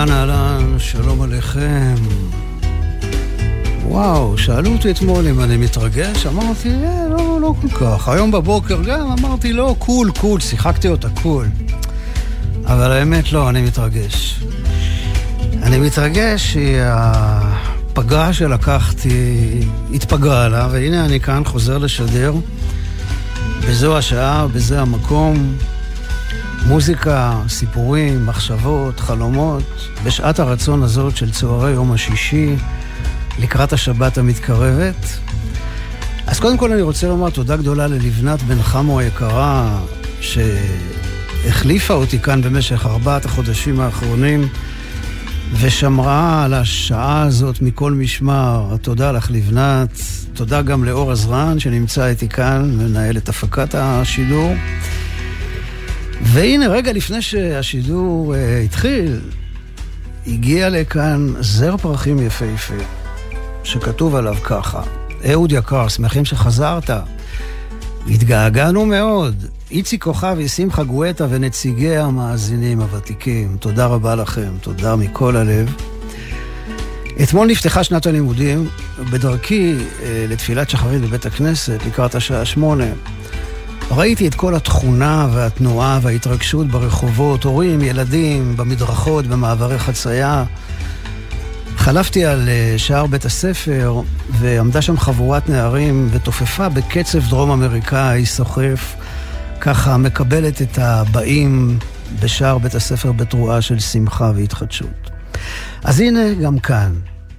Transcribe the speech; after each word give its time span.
אהלן 0.00 0.12
אהלן, 0.12 0.78
שלום 0.78 1.22
עליכם. 1.22 1.94
וואו, 3.82 4.38
שאלו 4.38 4.72
אותי 4.72 4.90
אתמול 4.90 5.28
אם 5.28 5.40
אני 5.40 5.56
מתרגש, 5.56 6.26
אמרתי, 6.26 6.68
אה, 6.68 7.08
לא, 7.08 7.40
לא 7.40 7.54
כל 7.60 7.68
כך. 7.68 8.08
היום 8.08 8.30
בבוקר 8.30 8.82
גם 8.82 9.14
אמרתי, 9.18 9.52
לא, 9.52 9.74
cool, 9.78 10.10
cool, 10.20 10.40
שיחקתי 10.40 10.88
אותה 10.88 11.08
cool. 11.22 11.46
אבל 12.64 12.92
האמת 12.92 13.32
לא, 13.32 13.48
אני 13.48 13.62
מתרגש. 13.62 14.40
אני 15.62 15.78
מתרגש 15.78 16.52
שהפגרה 16.52 18.32
שלקחתי 18.32 19.60
התפגרה 19.94 20.48
לה, 20.48 20.68
והנה 20.70 21.04
אני 21.04 21.20
כאן 21.20 21.42
חוזר 21.44 21.78
לשדר. 21.78 22.34
בזו 23.68 23.98
השעה, 23.98 24.46
בזה 24.46 24.80
המקום. 24.80 25.54
מוזיקה, 26.66 27.40
סיפורים, 27.48 28.26
מחשבות, 28.26 29.00
חלומות, 29.00 29.62
בשעת 30.04 30.38
הרצון 30.38 30.82
הזאת 30.82 31.16
של 31.16 31.30
צהרי 31.30 31.70
יום 31.70 31.92
השישי, 31.92 32.56
לקראת 33.38 33.72
השבת 33.72 34.18
המתקרבת. 34.18 35.18
אז 36.26 36.40
קודם 36.40 36.56
כל 36.56 36.72
אני 36.72 36.82
רוצה 36.82 37.08
לומר 37.08 37.30
תודה 37.30 37.56
גדולה 37.56 37.86
ללבנת 37.86 38.42
בן 38.42 38.62
חמו 38.62 39.00
היקרה, 39.00 39.80
שהחליפה 40.20 41.94
אותי 41.94 42.18
כאן 42.18 42.42
במשך 42.42 42.86
ארבעת 42.86 43.24
החודשים 43.24 43.80
האחרונים, 43.80 44.48
ושמרה 45.60 46.44
על 46.44 46.54
השעה 46.54 47.22
הזאת 47.22 47.62
מכל 47.62 47.92
משמר. 47.92 48.76
תודה 48.82 49.12
לך 49.12 49.30
לבנת, 49.30 50.00
תודה 50.34 50.62
גם 50.62 50.84
לאור 50.84 51.12
עזרן 51.12 51.58
שנמצא 51.58 52.06
איתי 52.06 52.28
כאן, 52.28 52.70
מנהל 52.78 53.16
את 53.16 53.28
הפקת 53.28 53.74
השידור. 53.74 54.54
והנה, 56.22 56.68
רגע 56.68 56.92
לפני 56.92 57.22
שהשידור 57.22 58.34
uh, 58.34 58.36
התחיל, 58.64 59.20
הגיע 60.26 60.68
לכאן 60.68 61.26
זר 61.40 61.76
פרחים 61.76 62.18
יפהפה, 62.26 62.74
שכתוב 63.64 64.14
עליו 64.14 64.36
ככה: 64.44 64.82
אהוד 65.30 65.52
יקר, 65.52 65.88
שמחים 65.88 66.24
שחזרת. 66.24 66.90
התגעגענו 68.08 68.86
מאוד. 68.86 69.44
איציק 69.70 70.02
כוכבי, 70.04 70.48
שמחה 70.48 70.82
גואטה 70.82 71.26
ונציגי 71.30 71.96
המאזינים 71.96 72.80
הוותיקים, 72.80 73.56
תודה 73.60 73.86
רבה 73.86 74.14
לכם, 74.14 74.50
תודה 74.60 74.96
מכל 74.96 75.36
הלב. 75.36 75.74
אתמול 77.22 77.48
נפתחה 77.48 77.84
שנת 77.84 78.06
הלימודים, 78.06 78.68
בדרכי 79.10 79.74
אה, 80.02 80.26
לתפילת 80.28 80.70
שחרית 80.70 81.02
בבית 81.02 81.26
הכנסת 81.26 81.78
לקראת 81.86 82.14
השעה 82.14 82.44
שמונה. 82.44 82.84
ראיתי 83.90 84.28
את 84.28 84.34
כל 84.34 84.54
התכונה 84.54 85.28
והתנועה 85.32 85.98
וההתרגשות 86.02 86.66
ברחובות, 86.66 87.44
הורים, 87.44 87.82
ילדים, 87.82 88.56
במדרכות, 88.56 89.26
במעברי 89.26 89.78
חצייה. 89.78 90.44
חלפתי 91.76 92.24
על 92.24 92.48
אה, 92.48 92.74
שער 92.76 93.06
בית 93.06 93.24
הספר, 93.24 94.00
ועמדה 94.30 94.82
שם 94.82 94.96
חבורת 94.96 95.48
נערים 95.48 96.08
ותופפה 96.10 96.68
בקצב 96.68 97.28
דרום 97.28 97.50
אמריקאי 97.50 98.26
סוחף, 98.26 98.94
ככה 99.60 99.96
מקבלת 99.96 100.62
את 100.62 100.78
הבאים 100.78 101.78
בשער 102.20 102.58
בית 102.58 102.74
הספר 102.74 103.12
בתרועה 103.12 103.62
של 103.62 103.78
שמחה 103.78 104.32
והתחדשות. 104.34 105.10
אז 105.84 106.00
הנה, 106.00 106.34
גם 106.34 106.58
כאן, 106.58 106.92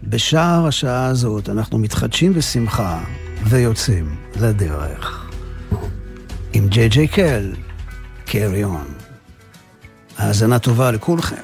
בשער 0.04 0.68
השעה 0.68 1.06
הזאת, 1.06 1.50
אנחנו 1.50 1.78
מתחדשים 1.78 2.34
בשמחה 2.34 3.00
ויוצאים 3.44 4.16
לדרך. 4.40 5.21
עם 6.53 6.69
ג'יי 6.69 6.89
ג'יי 6.89 7.09
קל, 7.09 7.55
קרי 8.27 8.65
און. 8.65 8.95
האזנה 10.19 10.59
טובה 10.59 10.91
לכולכם. 10.91 11.37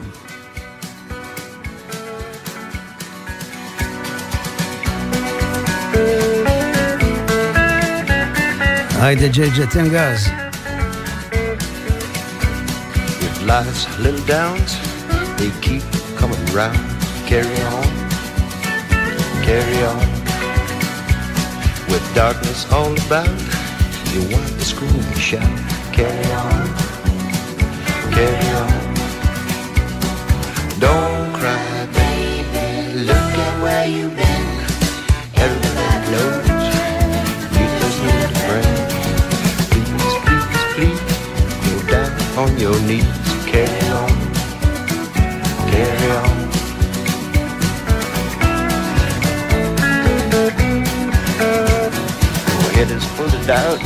היידה 9.00 9.28
ג'יי 9.28 9.50
ג'יי, 9.50 9.66
תן 9.66 9.88
גז. 9.88 10.28
With 13.20 13.38
life's 13.46 13.84
little 14.04 14.26
downs, 14.26 14.70
they 15.38 15.50
keep 15.66 15.84
coming 16.20 16.44
round. 16.58 16.80
Carry 17.28 17.60
on, 17.76 17.88
carry 19.46 19.80
on. 19.92 20.06
With 21.90 22.06
darkness 22.14 22.60
all 22.76 22.94
about, 23.06 23.38
you 24.13 24.21
want 24.31 24.47
to 24.47 24.65
scream 24.65 24.95
and 24.95 25.17
shout. 25.17 25.43
Carry 25.93 26.31
on, 26.31 26.67
carry 28.15 28.49
on. 28.61 28.71
Don't 30.79 31.33
cry, 31.37 31.85
baby. 31.93 32.67
Look 33.05 33.33
at 33.45 33.53
where 33.61 33.87
you've 33.87 34.15
been. 34.15 34.47
Everybody 35.35 36.11
knows 36.13 36.47
you 37.57 37.65
just 37.79 37.97
need 38.01 38.23
a 38.23 38.39
friend. 38.47 38.75
Please, 39.69 39.91
please, 40.25 40.47
please, 40.73 41.01
go 41.65 41.73
down 41.91 42.11
on 42.39 42.49
your 42.57 42.77
knees. 42.87 43.17
Carry 43.45 43.87
on, 43.89 44.11
carry 45.71 46.09
on. 46.11 46.35
Head 52.77 52.91
is 52.91 53.03
full 53.15 53.25
of 53.25 53.47
doubt 53.47 53.81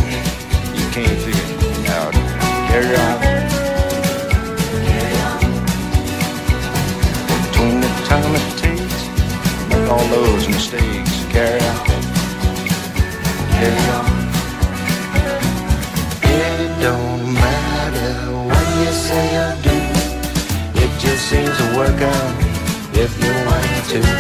want 23.94 24.06
to. 24.06 24.12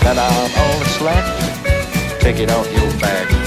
Cut 0.00 0.16
out 0.16 0.58
all 0.58 0.78
the 0.78 0.84
slack, 0.86 2.20
take 2.20 2.38
it 2.38 2.50
off 2.50 2.70
your 2.72 2.90
back. 3.00 3.39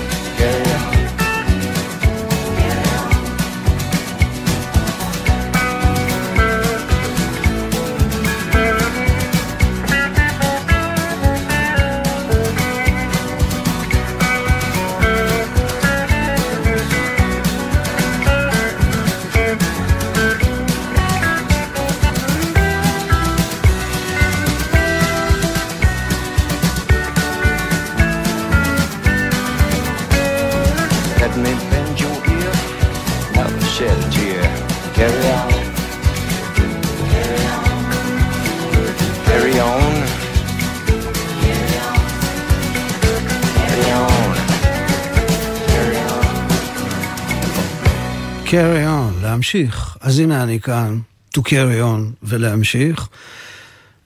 להמשיך. 49.44 49.98
אז 50.02 50.20
הנה 50.20 50.44
אני 50.44 50.60
כאן, 50.60 51.00
to 51.38 51.42
carry 51.42 51.82
on 51.82 52.24
ולהמשיך. 52.24 53.08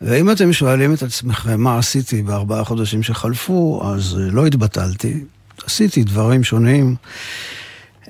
ואם 0.02 0.32
אתם 0.32 0.54
שואלים 0.54 0.94
את 0.94 1.04
עצמכם 1.04 1.62
מה 1.62 1.78
עשיתי 1.78 2.22
בארבעה 2.22 2.64
חודשים 2.64 3.04
שחלפו, 3.04 3.82
אז 3.94 4.18
אה, 4.20 4.32
לא 4.32 4.46
התבטלתי. 4.46 5.24
עשיתי 5.66 6.04
דברים 6.04 6.44
שונים. 6.44 6.96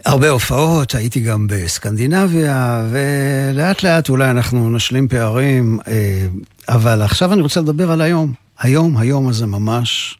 הרבה 0.06 0.30
הופעות, 0.30 0.96
הייתי 0.96 1.20
גם 1.20 1.48
בסקנדינביה, 1.50 2.86
ולאט 2.92 3.84
לאט 3.84 4.10
אולי 4.10 4.30
אנחנו 4.30 4.70
נשלים 4.70 5.08
פערים, 5.08 5.80
אה, 5.88 6.28
אבל 6.70 7.02
עכשיו 7.02 7.34
אני 7.34 7.42
רוצה 7.42 7.62
לדבר 7.62 7.92
על 7.92 8.02
היום. 8.02 8.34
היום, 8.60 8.98
היום 8.98 9.28
הזה 9.28 9.46
ממש. 9.46 10.18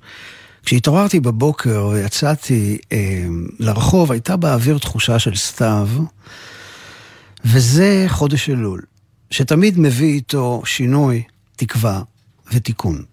כשהתעוררתי 0.66 1.20
בבוקר 1.20 1.90
ויצאתי 1.94 2.78
אה, 2.92 3.26
לרחוב, 3.60 4.12
הייתה 4.12 4.36
באוויר 4.36 4.78
תחושה 4.78 5.20
של 5.20 5.36
סתיו, 5.36 5.90
וזה 7.50 8.06
חודש 8.08 8.50
אלול, 8.50 8.82
שתמיד 9.32 9.80
מביא 9.80 10.14
איתו 10.14 10.62
שינוי, 10.66 11.24
תקווה 11.56 12.02
ותיקון. 12.54 13.04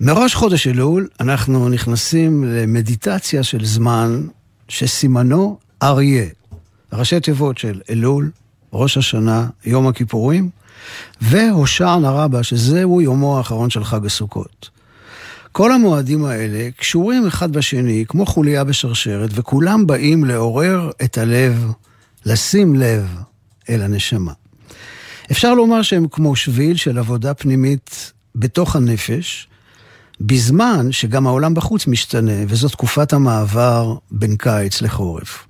מראש 0.00 0.34
חודש 0.34 0.66
אלול 0.66 1.08
אנחנו 1.20 1.68
נכנסים 1.68 2.44
למדיטציה 2.44 3.42
של 3.42 3.64
זמן 3.64 4.26
שסימנו 4.68 5.58
אריה. 5.82 6.24
ראשי 6.92 7.20
תיבות 7.20 7.58
של 7.58 7.80
אלול, 7.90 8.30
ראש 8.72 8.96
השנה, 8.96 9.46
יום 9.64 9.86
הכיפורים, 9.86 10.50
והושענא 11.20 12.06
רבה, 12.06 12.42
שזהו 12.42 13.00
יומו 13.00 13.38
האחרון 13.38 13.70
של 13.70 13.84
חג 13.84 14.06
הסוכות. 14.06 14.70
כל 15.52 15.72
המועדים 15.72 16.24
האלה 16.24 16.68
קשורים 16.76 17.26
אחד 17.26 17.52
בשני, 17.52 18.04
כמו 18.08 18.26
חוליה 18.26 18.64
בשרשרת, 18.64 19.30
וכולם 19.32 19.86
באים 19.86 20.24
לעורר 20.24 20.90
את 21.04 21.18
הלב, 21.18 21.72
לשים 22.26 22.74
לב 22.74 23.06
אל 23.68 23.82
הנשמה. 23.82 24.32
אפשר 25.30 25.54
לומר 25.54 25.82
שהם 25.82 26.06
כמו 26.10 26.36
שביל 26.36 26.76
של 26.76 26.98
עבודה 26.98 27.34
פנימית 27.34 28.12
בתוך 28.34 28.76
הנפש, 28.76 29.48
בזמן 30.20 30.92
שגם 30.92 31.26
העולם 31.26 31.54
בחוץ 31.54 31.86
משתנה, 31.86 32.32
וזו 32.48 32.68
תקופת 32.68 33.12
המעבר 33.12 33.94
בין 34.10 34.36
קיץ 34.36 34.82
לחורף. 34.82 35.46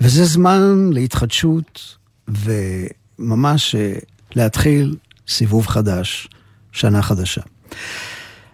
וזה 0.00 0.24
זמן 0.24 0.90
להתחדשות 0.92 1.96
וממש 2.28 3.74
אה, 3.74 3.94
להתחיל 4.36 4.96
סיבוב 5.28 5.66
חדש, 5.66 6.28
שנה 6.72 7.02
חדשה. 7.02 7.42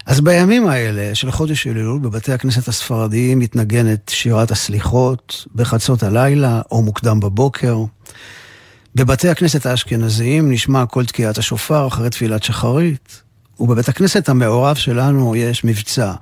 אז 0.06 0.20
בימים 0.20 0.69
האלה 0.69 1.14
של 1.14 1.31
חודש 1.31 1.66
אלול, 1.66 1.99
בבתי 1.99 2.32
הכנסת 2.32 2.69
הספרדיים 2.69 3.38
מתנגנת 3.38 4.08
שירת 4.08 4.50
הסליחות 4.50 5.46
בחצות 5.54 6.02
הלילה 6.02 6.60
או 6.70 6.82
מוקדם 6.82 7.20
בבוקר. 7.20 7.78
בבתי 8.94 9.28
הכנסת 9.28 9.66
האשכנזיים 9.66 10.52
נשמע 10.52 10.87
קול 10.87 11.06
תקיעת 11.06 11.38
השופר 11.38 11.87
אחרי 11.87 12.10
תפילת 12.10 12.43
שחרית, 12.43 13.22
ובבית 13.60 13.88
הכנסת 13.88 14.28
המעורב 14.28 14.76
שלנו 14.76 15.37
יש 15.37 15.64
מבצע. 15.64 16.12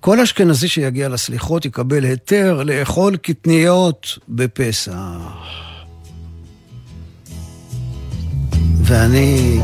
כל 0.00 0.20
אשכנזי 0.20 0.68
שיגיע 0.68 1.08
לסליחות 1.08 1.64
יקבל 1.64 2.04
היתר 2.04 2.62
לאכול 2.62 3.16
קטניות 3.16 4.18
בפסח. 4.28 4.92
ואני 8.82 9.60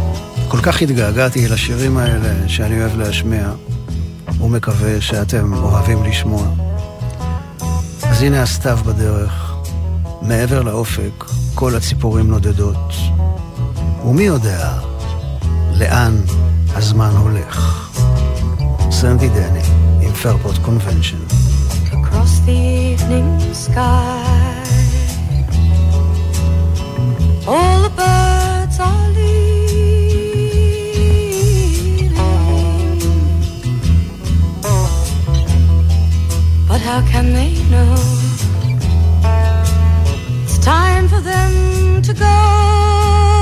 כל 0.48 0.60
כך 0.62 0.82
התגעגעתי 0.82 1.48
לשירים 1.48 1.98
האלה 1.98 2.48
שאני 2.48 2.80
אוהב 2.80 2.96
להשמיע, 2.96 3.50
ומקווה 4.40 5.00
שאתם 5.00 5.54
אוהבים 5.54 6.04
לשמוע. 6.04 6.46
אז 8.02 8.22
הנה 8.22 8.42
הסתיו 8.42 8.78
בדרך, 8.86 9.54
מעבר 10.22 10.62
לאופק 10.62 11.24
כל 11.54 11.74
הציפורים 11.74 12.30
נודדות. 12.30 12.92
ומי 14.04 14.22
יודע 14.22 14.70
לאן 15.78 16.16
הזמן 16.74 17.10
הולך. 17.10 17.88
סנדי 18.90 19.28
דני 19.28 19.62
עם 20.00 20.12
פרפורט 20.12 20.58
קונבנשן. 20.58 21.16
All 27.48 27.78
the 27.84 27.90
birds 27.98 28.35
But 36.76 36.82
how 36.82 37.00
can 37.10 37.32
they 37.32 37.54
know? 37.70 37.94
It's 40.44 40.58
time 40.58 41.08
for 41.08 41.22
them 41.22 42.02
to 42.02 42.12
go 42.12 43.35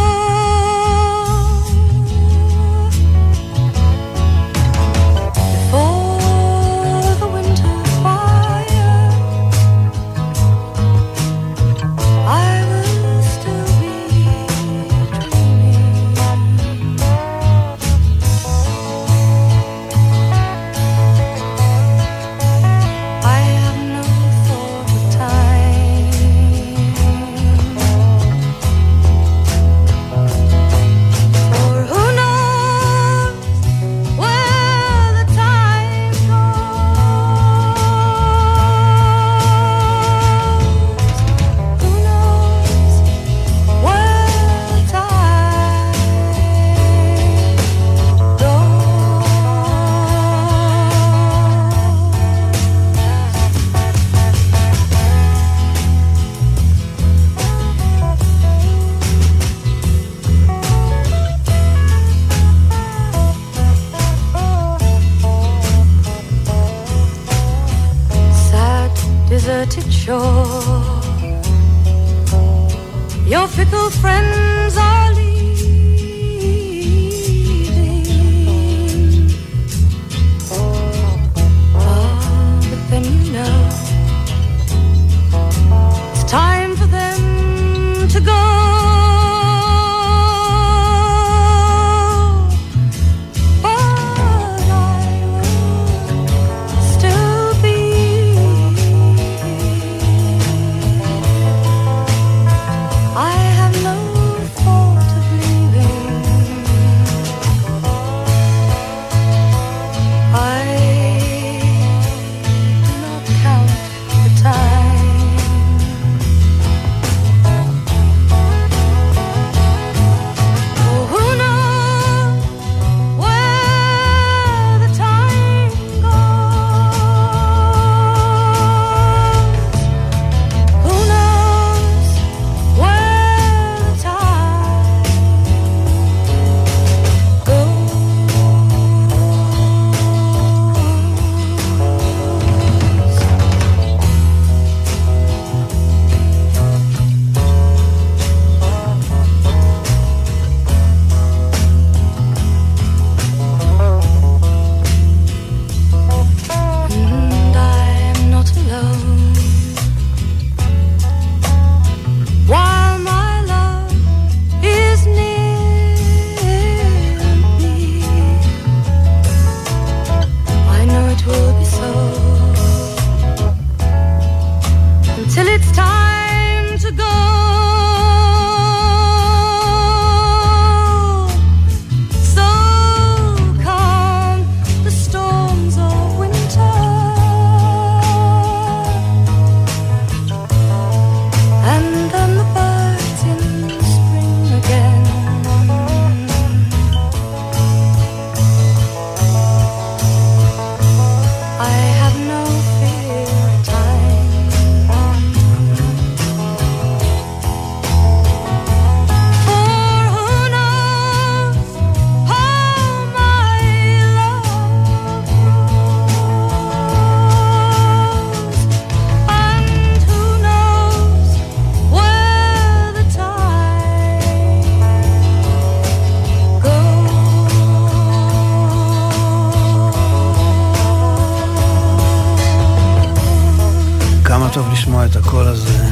לשמוע 234.84 235.06
את 235.06 235.16
הקול 235.16 235.46
הזה 235.46 235.84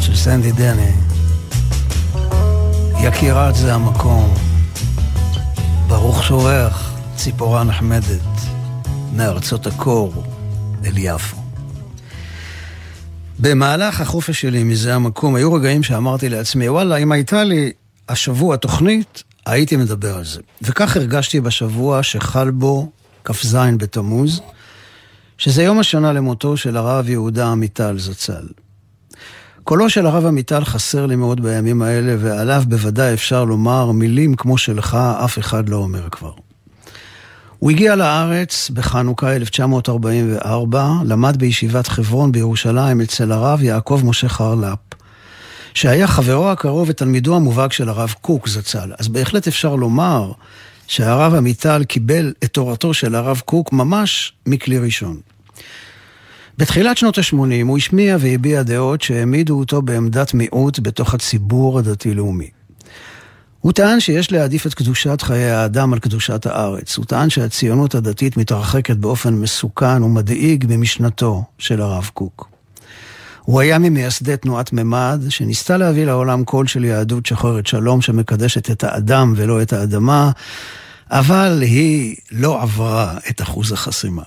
של 0.00 0.16
סנדי 0.16 0.52
דני. 0.52 0.92
יקירת 3.04 3.54
זה 3.54 3.74
המקום, 3.74 4.34
ברוך 5.88 6.24
שורח, 6.24 6.92
ציפורה 7.16 7.64
נחמדת, 7.64 8.20
מארצות 9.12 9.66
הקור 9.66 10.24
אל 10.84 10.92
יפו. 10.96 11.36
במהלך 13.38 14.00
החופש 14.00 14.40
שלי 14.40 14.64
מזה 14.64 14.94
המקום, 14.94 15.34
היו 15.34 15.52
רגעים 15.52 15.82
שאמרתי 15.82 16.28
לעצמי, 16.28 16.68
וואלה, 16.68 16.96
אם 16.96 17.12
הייתה 17.12 17.44
לי 17.44 17.72
השבוע 18.08 18.56
תוכנית, 18.56 19.22
הייתי 19.46 19.76
מדבר 19.76 20.16
על 20.16 20.24
זה. 20.24 20.40
וכך 20.62 20.96
הרגשתי 20.96 21.40
בשבוע 21.40 22.02
שחל 22.02 22.50
בו 22.50 22.90
כ"ז 23.24 23.56
בתמוז, 23.76 24.40
שזה 25.38 25.62
יום 25.62 25.78
השנה 25.78 26.12
למותו 26.12 26.56
של 26.56 26.76
הרב 26.76 27.08
יהודה 27.08 27.48
עמיטל 27.48 27.98
זצ"ל. 27.98 28.46
קולו 29.64 29.90
של 29.90 30.06
הרב 30.06 30.26
עמיטל 30.26 30.64
חסר 30.64 31.06
לי 31.06 31.16
מאוד 31.16 31.42
בימים 31.42 31.82
האלה, 31.82 32.14
ועליו 32.18 32.62
בוודאי 32.68 33.14
אפשר 33.14 33.44
לומר 33.44 33.92
מילים 33.92 34.34
כמו 34.34 34.58
שלך, 34.58 34.98
אף 35.24 35.38
אחד 35.38 35.68
לא 35.68 35.76
אומר 35.76 36.08
כבר. 36.10 36.32
הוא 37.58 37.70
הגיע 37.70 37.96
לארץ 37.96 38.70
בחנוכה 38.70 39.36
1944, 39.36 40.88
למד 41.04 41.36
בישיבת 41.36 41.86
חברון 41.86 42.32
בירושלים 42.32 43.00
אצל 43.00 43.32
הרב 43.32 43.62
יעקב 43.62 44.00
משה 44.04 44.28
חרל"פ, 44.28 44.78
שהיה 45.74 46.06
חברו 46.06 46.50
הקרוב 46.50 46.88
ותלמידו 46.88 47.36
המובהק 47.36 47.72
של 47.72 47.88
הרב 47.88 48.14
קוק 48.20 48.48
זצ"ל. 48.48 48.92
אז 48.98 49.08
בהחלט 49.08 49.48
אפשר 49.48 49.74
לומר 49.76 50.32
שהרב 50.92 51.34
עמיטל 51.34 51.84
קיבל 51.84 52.32
את 52.44 52.52
תורתו 52.52 52.94
של 52.94 53.14
הרב 53.14 53.42
קוק 53.44 53.72
ממש 53.72 54.32
מכלי 54.46 54.78
ראשון. 54.78 55.20
בתחילת 56.58 56.98
שנות 56.98 57.18
ה-80 57.18 57.36
הוא 57.66 57.76
השמיע 57.76 58.16
והביע 58.20 58.62
דעות 58.62 59.02
שהעמידו 59.02 59.58
אותו 59.58 59.82
בעמדת 59.82 60.34
מיעוט 60.34 60.78
בתוך 60.78 61.14
הציבור 61.14 61.78
הדתי-לאומי. 61.78 62.50
הוא 63.60 63.72
טען 63.72 64.00
שיש 64.00 64.32
להעדיף 64.32 64.66
את 64.66 64.74
קדושת 64.74 65.22
חיי 65.22 65.50
האדם 65.50 65.92
על 65.92 65.98
קדושת 65.98 66.46
הארץ. 66.46 66.96
הוא 66.96 67.04
טען 67.04 67.30
שהציונות 67.30 67.94
הדתית 67.94 68.36
מתרחקת 68.36 68.96
באופן 68.96 69.34
מסוכן 69.34 70.02
ומדאיג 70.02 70.66
ממשנתו 70.68 71.44
של 71.58 71.80
הרב 71.80 72.10
קוק. 72.14 72.48
הוא 73.42 73.60
היה 73.60 73.78
ממייסדי 73.78 74.36
תנועת 74.36 74.72
ממד, 74.72 75.22
שניסתה 75.28 75.76
להביא 75.76 76.04
לעולם 76.04 76.44
קול 76.44 76.66
של 76.66 76.84
יהדות 76.84 77.26
שוחרת 77.26 77.66
שלום 77.66 78.00
שמקדשת 78.00 78.70
את 78.70 78.84
האדם 78.84 79.34
ולא 79.36 79.62
את 79.62 79.72
האדמה, 79.72 80.30
אבל 81.12 81.58
היא 81.62 82.16
לא 82.30 82.62
עברה 82.62 83.18
את 83.30 83.42
אחוז 83.42 83.72
החסימה. 83.72 84.22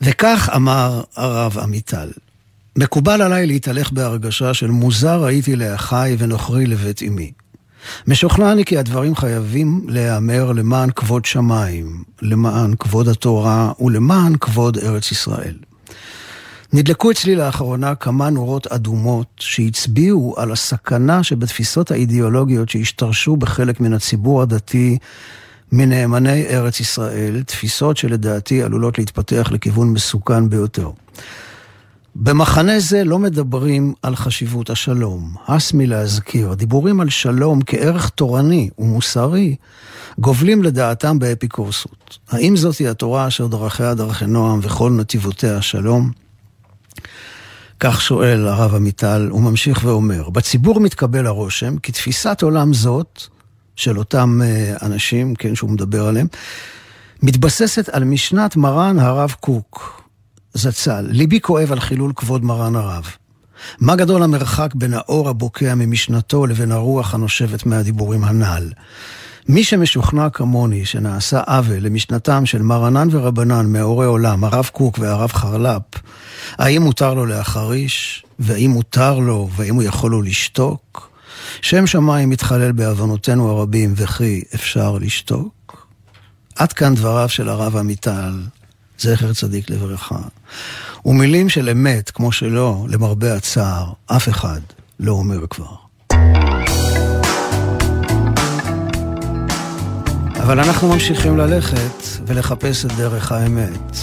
וכך 0.00 0.50
אמר 0.56 1.02
הרב 1.16 1.58
עמיטל, 1.58 2.10
מקובל 2.76 3.22
עליי 3.22 3.46
להתהלך 3.46 3.92
בהרגשה 3.92 4.54
של 4.54 4.70
מוזר 4.70 5.24
הייתי 5.24 5.56
לאחיי 5.56 6.16
ונוכרי 6.18 6.66
לבית 6.66 7.02
אמי. 7.02 7.32
משוכנע 8.06 8.52
אני 8.52 8.64
כי 8.64 8.78
הדברים 8.78 9.16
חייבים 9.16 9.86
להיאמר 9.88 10.52
למען 10.52 10.90
כבוד 10.90 11.24
שמיים, 11.24 12.04
למען 12.22 12.74
כבוד 12.78 13.08
התורה 13.08 13.72
ולמען 13.80 14.36
כבוד 14.40 14.78
ארץ 14.78 15.12
ישראל. 15.12 15.56
נדלקו 16.72 17.10
אצלי 17.10 17.34
לאחרונה 17.34 17.94
כמה 17.94 18.30
נורות 18.30 18.66
אדומות 18.66 19.26
שהצביעו 19.36 20.34
על 20.36 20.52
הסכנה 20.52 21.22
שבתפיסות 21.22 21.90
האידיאולוגיות 21.90 22.68
שהשתרשו 22.68 23.36
בחלק 23.36 23.80
מן 23.80 23.92
הציבור 23.92 24.42
הדתי 24.42 24.98
מנאמני 25.72 26.46
ארץ 26.46 26.80
ישראל, 26.80 27.42
תפיסות 27.42 27.96
שלדעתי 27.96 28.62
עלולות 28.62 28.98
להתפתח 28.98 29.48
לכיוון 29.52 29.88
מסוכן 29.88 30.48
ביותר. 30.50 30.90
במחנה 32.16 32.80
זה 32.80 33.04
לא 33.04 33.18
מדברים 33.18 33.94
על 34.02 34.16
חשיבות 34.16 34.70
השלום. 34.70 35.34
הס 35.48 35.72
מלהזכיר, 35.72 36.54
דיבורים 36.54 37.00
על 37.00 37.10
שלום 37.10 37.60
כערך 37.66 38.08
תורני 38.08 38.70
ומוסרי 38.78 39.56
גובלים 40.18 40.62
לדעתם 40.62 41.18
באפיקורסות. 41.18 42.18
האם 42.30 42.56
זאתי 42.56 42.88
התורה 42.88 43.26
אשר 43.26 43.46
דרכיה 43.46 43.94
דרכי 43.94 44.26
נועם 44.26 44.60
וכל 44.62 44.90
נתיבותיה 44.90 45.62
שלום? 45.62 46.25
כך 47.80 48.00
שואל 48.02 48.48
הרב 48.48 48.74
עמיטל, 48.74 49.28
הוא 49.30 49.42
ממשיך 49.42 49.80
ואומר, 49.84 50.30
בציבור 50.30 50.80
מתקבל 50.80 51.26
הרושם 51.26 51.78
כי 51.78 51.92
תפיסת 51.92 52.42
עולם 52.42 52.74
זאת 52.74 53.22
של 53.76 53.98
אותם 53.98 54.40
אה, 54.44 54.74
אנשים, 54.82 55.34
כן, 55.34 55.54
שהוא 55.54 55.70
מדבר 55.70 56.06
עליהם, 56.06 56.26
מתבססת 57.22 57.88
על 57.88 58.04
משנת 58.04 58.56
מרן 58.56 58.98
הרב 58.98 59.34
קוק, 59.40 60.02
זצ"ל. 60.54 61.06
ליבי 61.08 61.40
כואב 61.40 61.72
על 61.72 61.80
חילול 61.80 62.12
כבוד 62.16 62.44
מרן 62.44 62.76
הרב. 62.76 63.04
מה 63.80 63.96
גדול 63.96 64.22
המרחק 64.22 64.74
בין 64.74 64.94
האור 64.94 65.28
הבוקע 65.28 65.74
ממשנתו 65.74 66.46
לבין 66.46 66.72
הרוח 66.72 67.14
הנושבת 67.14 67.66
מהדיבורים 67.66 68.24
הנ"ל. 68.24 68.70
מי 69.48 69.64
שמשוכנע 69.64 70.30
כמוני 70.30 70.84
שנעשה 70.84 71.40
עוול 71.46 71.78
למשנתם 71.78 72.46
של 72.46 72.62
מרנן 72.62 73.08
ורבנן 73.10 73.72
מאורי 73.72 74.06
עולם, 74.06 74.44
הרב 74.44 74.70
קוק 74.72 74.98
והרב 74.98 75.32
חרל"פ, 75.32 75.82
האם 76.58 76.82
מותר 76.82 77.14
לו 77.14 77.26
להחריש, 77.26 78.24
והאם 78.38 78.70
מותר 78.70 79.18
לו, 79.18 79.48
והאם 79.56 79.74
הוא 79.74 79.82
יכול 79.82 80.10
לו 80.10 80.22
לשתוק? 80.22 81.10
שם 81.62 81.86
שמיים 81.86 82.30
מתחלל 82.30 82.72
בעוונותינו 82.72 83.50
הרבים, 83.50 83.94
וכי 83.96 84.42
אפשר 84.54 84.98
לשתוק? 84.98 85.86
עד 86.56 86.72
כאן 86.72 86.94
דבריו 86.94 87.28
של 87.28 87.48
הרב 87.48 87.76
עמיטל, 87.76 88.42
זכר 88.98 89.32
צדיק 89.32 89.70
לברכה. 89.70 90.18
ומילים 91.04 91.48
של 91.48 91.68
אמת, 91.68 92.10
כמו 92.10 92.32
שלא, 92.32 92.86
למרבה 92.88 93.34
הצער, 93.34 93.92
אף 94.06 94.28
אחד 94.28 94.60
לא 95.00 95.12
אומר 95.12 95.46
כבר. 95.46 95.85
אבל 100.46 100.60
אנחנו 100.60 100.88
ממשיכים 100.88 101.36
ללכת 101.36 102.02
ולחפש 102.26 102.84
את 102.84 102.92
דרך 102.92 103.32
האמת. 103.32 103.96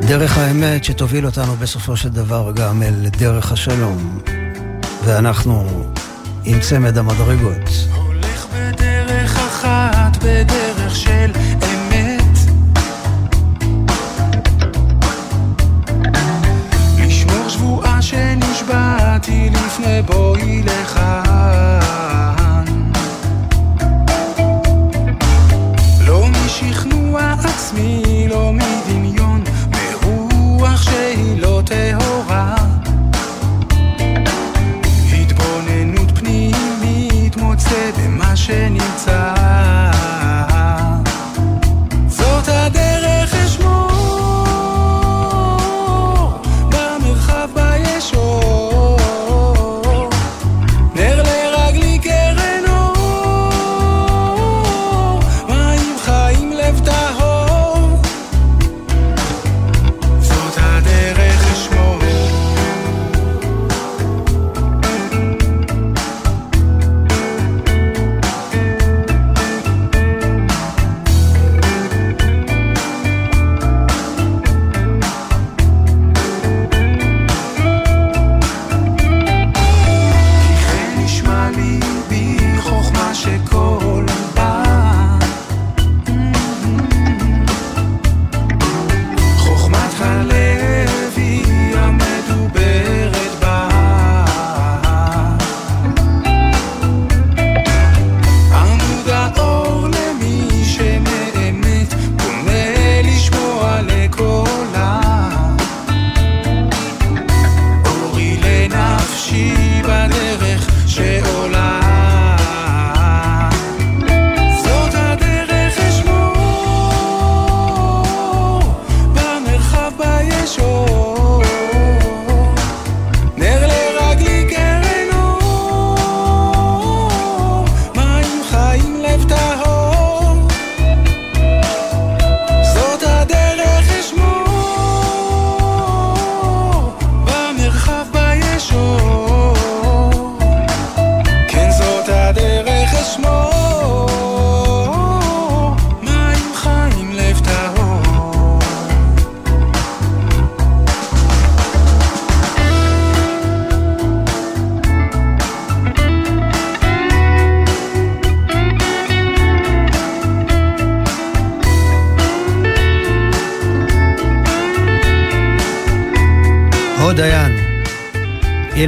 דרך 0.00 0.38
האמת 0.38 0.84
שתוביל 0.84 1.26
אותנו 1.26 1.56
בסופו 1.56 1.96
של 1.96 2.08
דבר 2.08 2.52
גם 2.56 2.82
אל 2.82 3.08
דרך 3.18 3.52
השלום. 3.52 4.18
ואנחנו 5.04 5.84
עם 6.44 6.60
צמד 6.60 6.98
המדרגות. 6.98 7.70
הולך 7.94 8.46
בדרך 8.54 9.38
אחת, 9.38 10.16
בדרך 10.16 10.73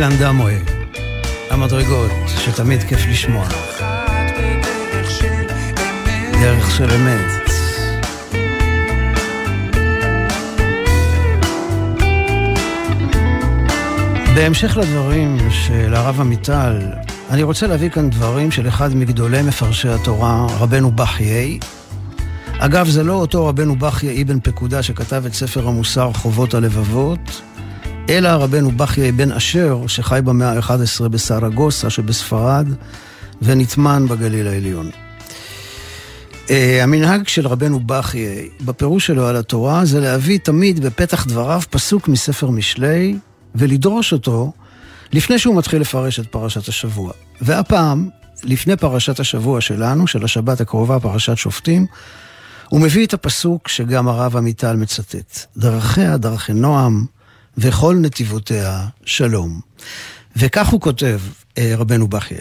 אילן 0.06 0.18
דמוי, 0.18 0.54
המדרגות 1.50 2.10
שתמיד 2.26 2.82
כיף 2.82 3.00
לשמוע. 3.10 3.48
דרך 6.32 6.70
של 6.70 6.90
אמת. 6.90 7.50
בהמשך 14.34 14.76
לדברים 14.76 15.38
של 15.50 15.94
הרב 15.94 16.20
עמיטל, 16.20 16.80
אני 17.30 17.42
רוצה 17.42 17.66
להביא 17.66 17.88
כאן 17.90 18.10
דברים 18.10 18.50
של 18.50 18.68
אחד 18.68 18.94
מגדולי 18.94 19.42
מפרשי 19.42 19.88
התורה, 19.88 20.46
רבנו 20.58 20.90
בחיי. 20.90 21.58
אגב, 22.58 22.88
זה 22.88 23.04
לא 23.04 23.12
אותו 23.12 23.46
רבנו 23.46 23.76
בחיי 23.76 24.22
אבן 24.22 24.40
פקודה 24.40 24.82
שכתב 24.82 25.22
את 25.26 25.34
ספר 25.34 25.68
המוסר 25.68 26.12
חובות 26.12 26.54
הלבבות, 26.54 27.42
אלא 28.08 28.28
רבנו 28.28 28.70
בחיי 28.70 29.12
בן 29.12 29.32
אשר, 29.32 29.86
שחי 29.86 30.20
במאה 30.24 30.52
ה-11 30.52 31.08
בסרגוסה 31.08 31.90
שבספרד, 31.90 32.66
ונטמן 33.42 34.06
בגליל 34.08 34.48
העליון. 34.48 34.90
Uh, 36.46 36.50
המנהג 36.82 37.28
של 37.28 37.46
רבנו 37.46 37.80
בחיי, 37.86 38.48
בפירוש 38.60 39.06
שלו 39.06 39.26
על 39.26 39.36
התורה, 39.36 39.84
זה 39.84 40.00
להביא 40.00 40.38
תמיד 40.38 40.80
בפתח 40.80 41.26
דבריו 41.26 41.60
פסוק 41.70 42.08
מספר 42.08 42.50
משלי, 42.50 43.16
ולדרוש 43.54 44.12
אותו 44.12 44.52
לפני 45.12 45.38
שהוא 45.38 45.56
מתחיל 45.56 45.80
לפרש 45.80 46.20
את 46.20 46.26
פרשת 46.26 46.68
השבוע. 46.68 47.12
והפעם, 47.40 48.08
לפני 48.44 48.76
פרשת 48.76 49.20
השבוע 49.20 49.60
שלנו, 49.60 50.06
של 50.06 50.24
השבת 50.24 50.60
הקרובה, 50.60 51.00
פרשת 51.00 51.36
שופטים, 51.36 51.86
הוא 52.68 52.80
מביא 52.80 53.06
את 53.06 53.14
הפסוק 53.14 53.68
שגם 53.68 54.08
הרב 54.08 54.36
עמיטל 54.36 54.76
מצטט. 54.76 55.46
דרכיה 55.56 56.16
דרכי 56.16 56.52
נועם, 56.52 57.15
וכל 57.58 57.96
נתיבותיה 58.00 58.86
שלום. 59.04 59.60
וכך 60.36 60.68
הוא 60.68 60.80
כותב, 60.80 61.20
אה, 61.58 61.72
רבנו 61.76 62.08
בחיי. 62.08 62.38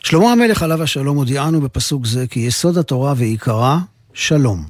שלמה 0.00 0.32
המלך 0.32 0.62
עליו 0.62 0.82
השלום 0.82 1.16
הודיענו 1.16 1.60
בפסוק 1.60 2.06
זה 2.06 2.26
כי 2.26 2.40
יסוד 2.40 2.78
התורה 2.78 3.14
ועיקרה 3.16 3.78
שלום. 4.14 4.64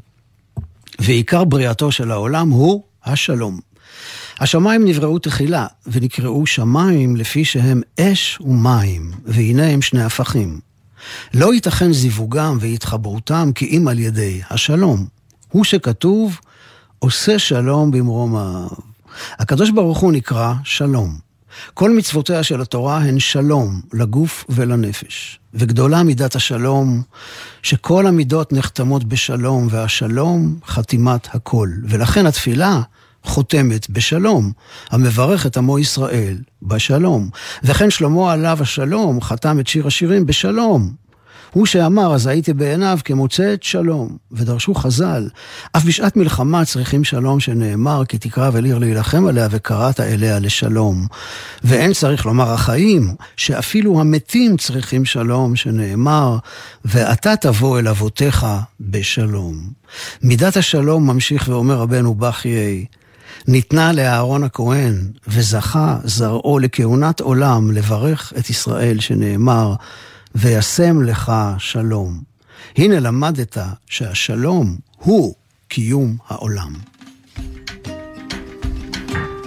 ועיקר 0.98 1.44
בריאתו 1.44 1.92
של 1.92 2.10
העולם 2.10 2.50
הוא 2.50 2.82
השלום. 3.04 3.60
השמיים 4.40 4.84
נבראו 4.84 5.18
תחילה, 5.18 5.66
ונקראו 5.86 6.46
שמיים 6.46 7.16
לפי 7.16 7.44
שהם 7.44 7.80
אש 8.00 8.38
ומים, 8.40 9.12
והנה 9.24 9.66
הם 9.66 9.82
שני 9.82 10.02
הפכים. 10.02 10.60
לא 11.34 11.54
ייתכן 11.54 11.92
זיווגם 11.92 12.58
והתחברותם 12.60 13.50
כי 13.54 13.76
אם 13.76 13.88
על 13.88 13.98
ידי 13.98 14.40
השלום. 14.50 15.06
הוא 15.48 15.64
שכתוב, 15.64 16.38
עושה 17.02 17.38
שלום 17.38 17.90
במרום 17.90 18.36
האב. 18.36 18.78
הקדוש 19.38 19.70
ברוך 19.70 19.98
הוא 19.98 20.12
נקרא 20.12 20.54
שלום. 20.64 21.18
כל 21.74 21.90
מצוותיה 21.90 22.42
של 22.42 22.60
התורה 22.60 22.98
הן 22.98 23.18
שלום 23.18 23.80
לגוף 23.92 24.44
ולנפש. 24.48 25.40
וגדולה 25.54 26.02
מידת 26.02 26.34
השלום, 26.34 27.02
שכל 27.62 28.06
המידות 28.06 28.52
נחתמות 28.52 29.04
בשלום, 29.04 29.68
והשלום 29.70 30.58
חתימת 30.66 31.34
הכל. 31.34 31.68
ולכן 31.88 32.26
התפילה 32.26 32.80
חותמת 33.24 33.90
בשלום, 33.90 34.52
המברך 34.90 35.46
את 35.46 35.56
עמו 35.56 35.78
ישראל 35.78 36.38
בשלום. 36.62 37.30
וכן 37.62 37.90
שלמה 37.90 38.32
עליו 38.32 38.58
השלום 38.60 39.20
חתם 39.20 39.60
את 39.60 39.66
שיר 39.66 39.86
השירים 39.86 40.26
בשלום. 40.26 40.99
הוא 41.52 41.66
שאמר, 41.66 42.14
אז 42.14 42.26
הייתי 42.26 42.52
בעיניו 42.52 42.98
כמוצאת 43.04 43.62
שלום. 43.62 44.16
ודרשו 44.32 44.74
חז"ל, 44.74 45.28
אף 45.72 45.84
בשעת 45.84 46.16
מלחמה 46.16 46.64
צריכים 46.64 47.04
שלום 47.04 47.40
שנאמר, 47.40 48.04
כי 48.04 48.18
תקרא 48.18 48.50
וליר 48.52 48.78
להילחם 48.78 49.26
עליה 49.26 49.48
וקראת 49.50 50.00
אליה 50.00 50.38
לשלום. 50.38 51.06
ואין 51.64 51.92
צריך 51.92 52.26
לומר 52.26 52.52
החיים, 52.52 53.14
שאפילו 53.36 54.00
המתים 54.00 54.56
צריכים 54.56 55.04
שלום 55.04 55.56
שנאמר, 55.56 56.36
ואתה 56.84 57.36
תבוא 57.36 57.78
אל 57.78 57.88
אבותיך 57.88 58.46
בשלום. 58.80 59.56
מידת 60.22 60.56
השלום 60.56 61.06
ממשיך 61.06 61.48
ואומר 61.48 61.74
רבנו 61.74 62.14
בחיי, 62.14 62.86
ניתנה 63.48 63.92
לאהרון 63.92 64.44
הכהן, 64.44 64.94
וזכה 65.28 65.98
זרעו 66.04 66.58
לכהונת 66.58 67.20
עולם 67.20 67.70
לברך 67.70 68.32
את 68.38 68.50
ישראל, 68.50 69.00
שנאמר, 69.00 69.74
וישם 70.34 71.02
לך 71.02 71.32
שלום. 71.58 72.20
הנה 72.76 73.00
למדת 73.00 73.58
שהשלום 73.86 74.76
הוא 74.96 75.34
קיום 75.68 76.16
העולם. 76.28 76.72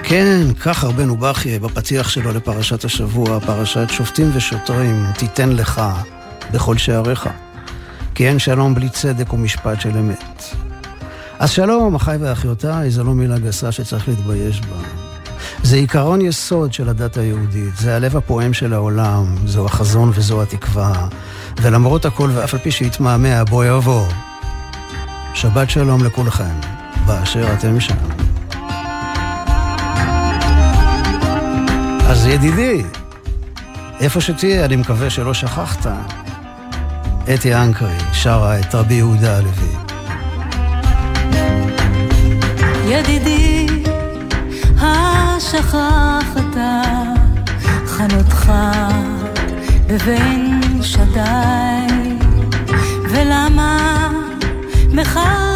כן, 0.04 0.54
כך 0.62 0.84
רבנו 0.84 1.18
בכי 1.18 1.60
בפתיח 1.60 2.10
שלו 2.10 2.32
לפרשת 2.32 2.86
השבוע, 2.86 3.40
פרשת 3.40 3.88
שופטים 3.90 4.30
ושוטרים, 4.34 5.06
תיתן 5.18 5.50
לך 5.50 5.82
בכל 6.54 6.78
שעריך. 6.78 7.30
כי 8.16 8.28
אין 8.28 8.40
שלום 8.40 8.76
בלי 8.76 8.90
צדק 8.90 9.34
ומשפט 9.34 9.82
של 9.82 9.98
אמת. 9.98 10.44
אז 11.40 11.50
שלום, 11.52 11.96
אחיי 11.96 12.18
ואחיותיי, 12.18 12.92
זו 12.92 13.04
לא 13.04 13.14
מילה 13.14 13.40
גסה 13.40 13.72
שצריך 13.72 14.08
להתבייש 14.08 14.62
בה. 14.62 15.03
זה 15.64 15.76
עיקרון 15.76 16.22
יסוד 16.22 16.74
של 16.74 16.90
הדת 16.90 17.18
היהודית, 17.18 17.78
זה 17.78 17.96
הלב 17.96 18.18
הפועם 18.18 18.54
של 18.54 18.74
העולם, 18.74 19.36
זו 19.46 19.66
החזון 19.66 20.12
וזו 20.14 20.42
התקווה. 20.42 21.08
ולמרות 21.62 22.06
הכל, 22.06 22.30
ואף 22.34 22.54
על 22.54 22.60
פי 22.60 22.72
שהתמהמה, 22.72 23.44
בוא 23.44 23.66
יבוא. 23.66 24.06
שבת 25.34 25.70
שלום 25.70 26.04
לכולכם, 26.04 26.60
באשר 27.06 27.54
אתם 27.54 27.80
שם. 27.80 27.96
אז 32.08 32.26
ידידי, 32.26 32.84
איפה 34.00 34.22
שתהיה, 34.22 34.66
אני 34.66 34.76
מקווה 34.76 35.10
שלא 35.10 35.34
שכחת. 35.34 35.86
אתי 37.34 37.56
אנקרי 37.56 37.98
שרה 38.14 38.60
את 38.60 38.76
רבי 38.76 38.94
יהודה 38.94 39.38
הלוי. 39.38 39.76
ידידי, 42.86 43.73
השכחת 45.44 46.58
חנותך 47.86 48.52
בבין 49.88 50.62
שדי, 50.82 52.18
ולמה 53.10 54.10
מכרתני 54.90 55.53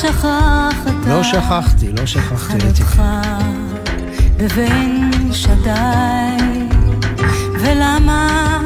שכחת. 0.00 1.06
לא 1.08 1.22
שכחתי, 1.22 1.92
לא 1.92 2.06
שכחתי. 2.06 2.60
חלקך 2.60 3.02
בבין 4.36 5.10
שדיי, 5.32 6.68
ולמה 7.60 8.60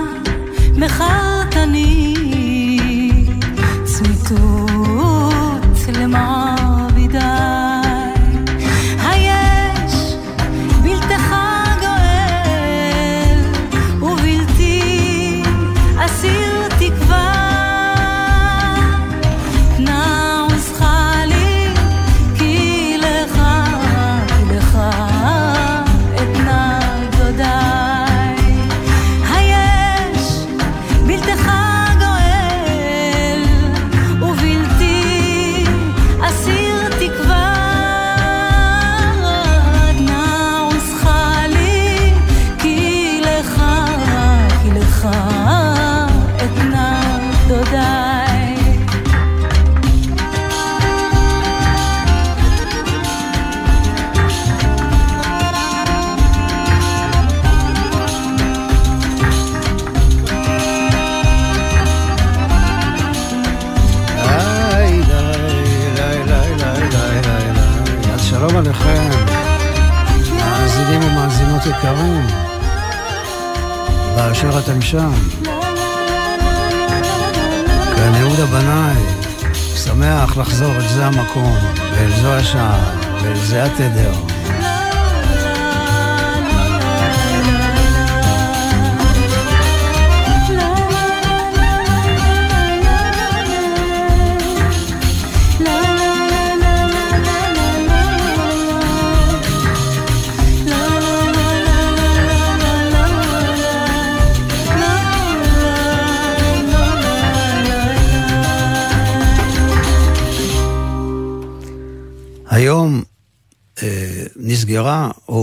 מכרתני? 0.76 2.29
יקרים, 71.90 72.26
באשר 74.16 74.58
אתם 74.58 74.82
שם. 74.82 75.12
כאן 77.96 78.14
יהודה 78.14 78.46
בנאי, 78.46 79.02
שמח 79.54 80.36
לחזור 80.36 80.72
אל 80.72 80.88
זה 80.88 81.06
המקום, 81.06 81.56
ואל 81.94 82.10
זו 82.22 82.32
השעה, 82.32 82.94
ואל 83.22 83.36
זה 83.36 83.64
התדר. 83.64 84.29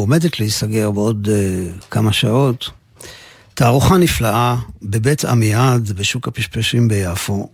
עומדת 0.08 0.40
להיסגר 0.40 0.92
בעוד 0.92 1.30
אה, 1.32 1.72
כמה 1.92 2.14
שעות, 2.14 2.70
תערוכה 3.54 3.98
נפלאה 3.98 4.56
בבית 4.84 5.26
עמיעד 5.26 5.92
בשוק 5.92 6.28
הפשפשים 6.28 6.88
ביפו. 6.88 7.50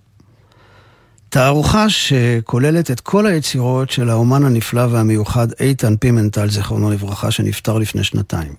תערוכה 1.30 1.90
שכוללת 1.90 2.92
את 2.92 3.00
כל 3.00 3.26
היצירות 3.26 3.90
של 3.90 4.10
האומן 4.10 4.46
הנפלא 4.46 4.88
והמיוחד 4.92 5.48
איתן 5.60 5.96
פימנטל, 5.98 6.50
זיכרונו 6.50 6.92
לברכה, 6.92 7.32
שנפטר 7.32 7.78
לפני 7.78 8.04
שנתיים. 8.04 8.54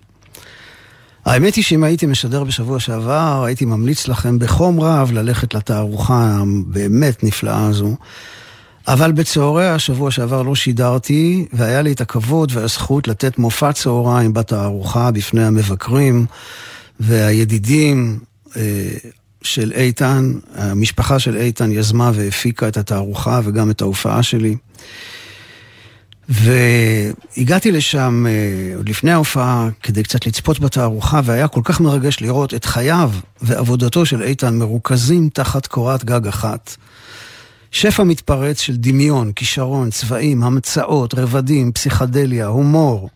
האמת 1.25 1.55
היא 1.55 1.65
שאם 1.65 1.85
הייתי 1.85 2.07
משדר 2.07 2.45
בשבוע 2.45 2.81
שעבר, 2.81 3.45
הייתי 3.45 3.65
ממליץ 3.65 4.09
לכם 4.09 4.39
בחום 4.39 4.81
רב 4.81 5.13
ללכת 5.13 5.55
לתערוכה 5.55 6.37
הבאמת 6.41 7.25
נפלאה 7.25 7.67
הזו. 7.67 7.97
אבל 8.89 9.13
בצהרי 9.13 9.69
השבוע 9.69 10.11
שעבר 10.11 10.43
לא 10.43 10.55
שידרתי, 10.55 11.47
והיה 11.53 11.83
לי 11.83 11.93
את 11.93 12.01
הכבוד 12.01 12.53
והזכות 12.55 13.09
לתת 13.09 13.39
מופע 13.39 13.73
צהריים 13.73 14.35
בתערוכה 14.35 15.11
בפני 15.11 15.45
המבקרים 15.45 16.27
והידידים 17.01 18.19
אה, 18.57 18.63
של 19.43 19.73
איתן. 19.73 20.33
המשפחה 20.55 21.19
של 21.19 21.37
איתן 21.37 21.73
יזמה 21.73 22.11
והפיקה 22.15 22.69
את 22.69 22.77
התערוכה 22.77 23.41
וגם 23.45 23.71
את 23.71 23.81
ההופעה 23.81 24.23
שלי. 24.23 24.57
והגעתי 26.29 27.73
לשם 27.73 28.27
אה, 28.29 28.77
עוד 28.77 28.89
לפני 28.89 29.13
ההופעה 29.13 29.69
כדי 29.83 30.03
קצת 30.03 30.27
לצפות 30.27 30.61
בתערוכה, 30.61 31.21
והיה 31.25 31.49
כל 31.49 31.61
כך 31.65 31.81
מרגש 31.81 32.21
לראות 32.21 32.55
את 32.55 32.65
חייו 32.65 33.11
ועבודתו 33.43 34.07
של 34.07 34.23
איתן 34.23 34.55
מרוכזים 34.55 35.29
תחת 35.33 35.67
קורת 35.67 36.05
גג 36.05 36.27
אחת. 36.27 36.77
שפע 37.75 38.05
מתפרץ 38.05 38.61
של 38.61 38.77
דמיון, 38.77 39.33
כישרון, 39.33 39.91
צבעים, 39.91 40.43
המצאות, 40.43 41.15
רבדים, 41.15 41.73
פסיכדליה, 41.73 42.47
הומור, 42.47 43.11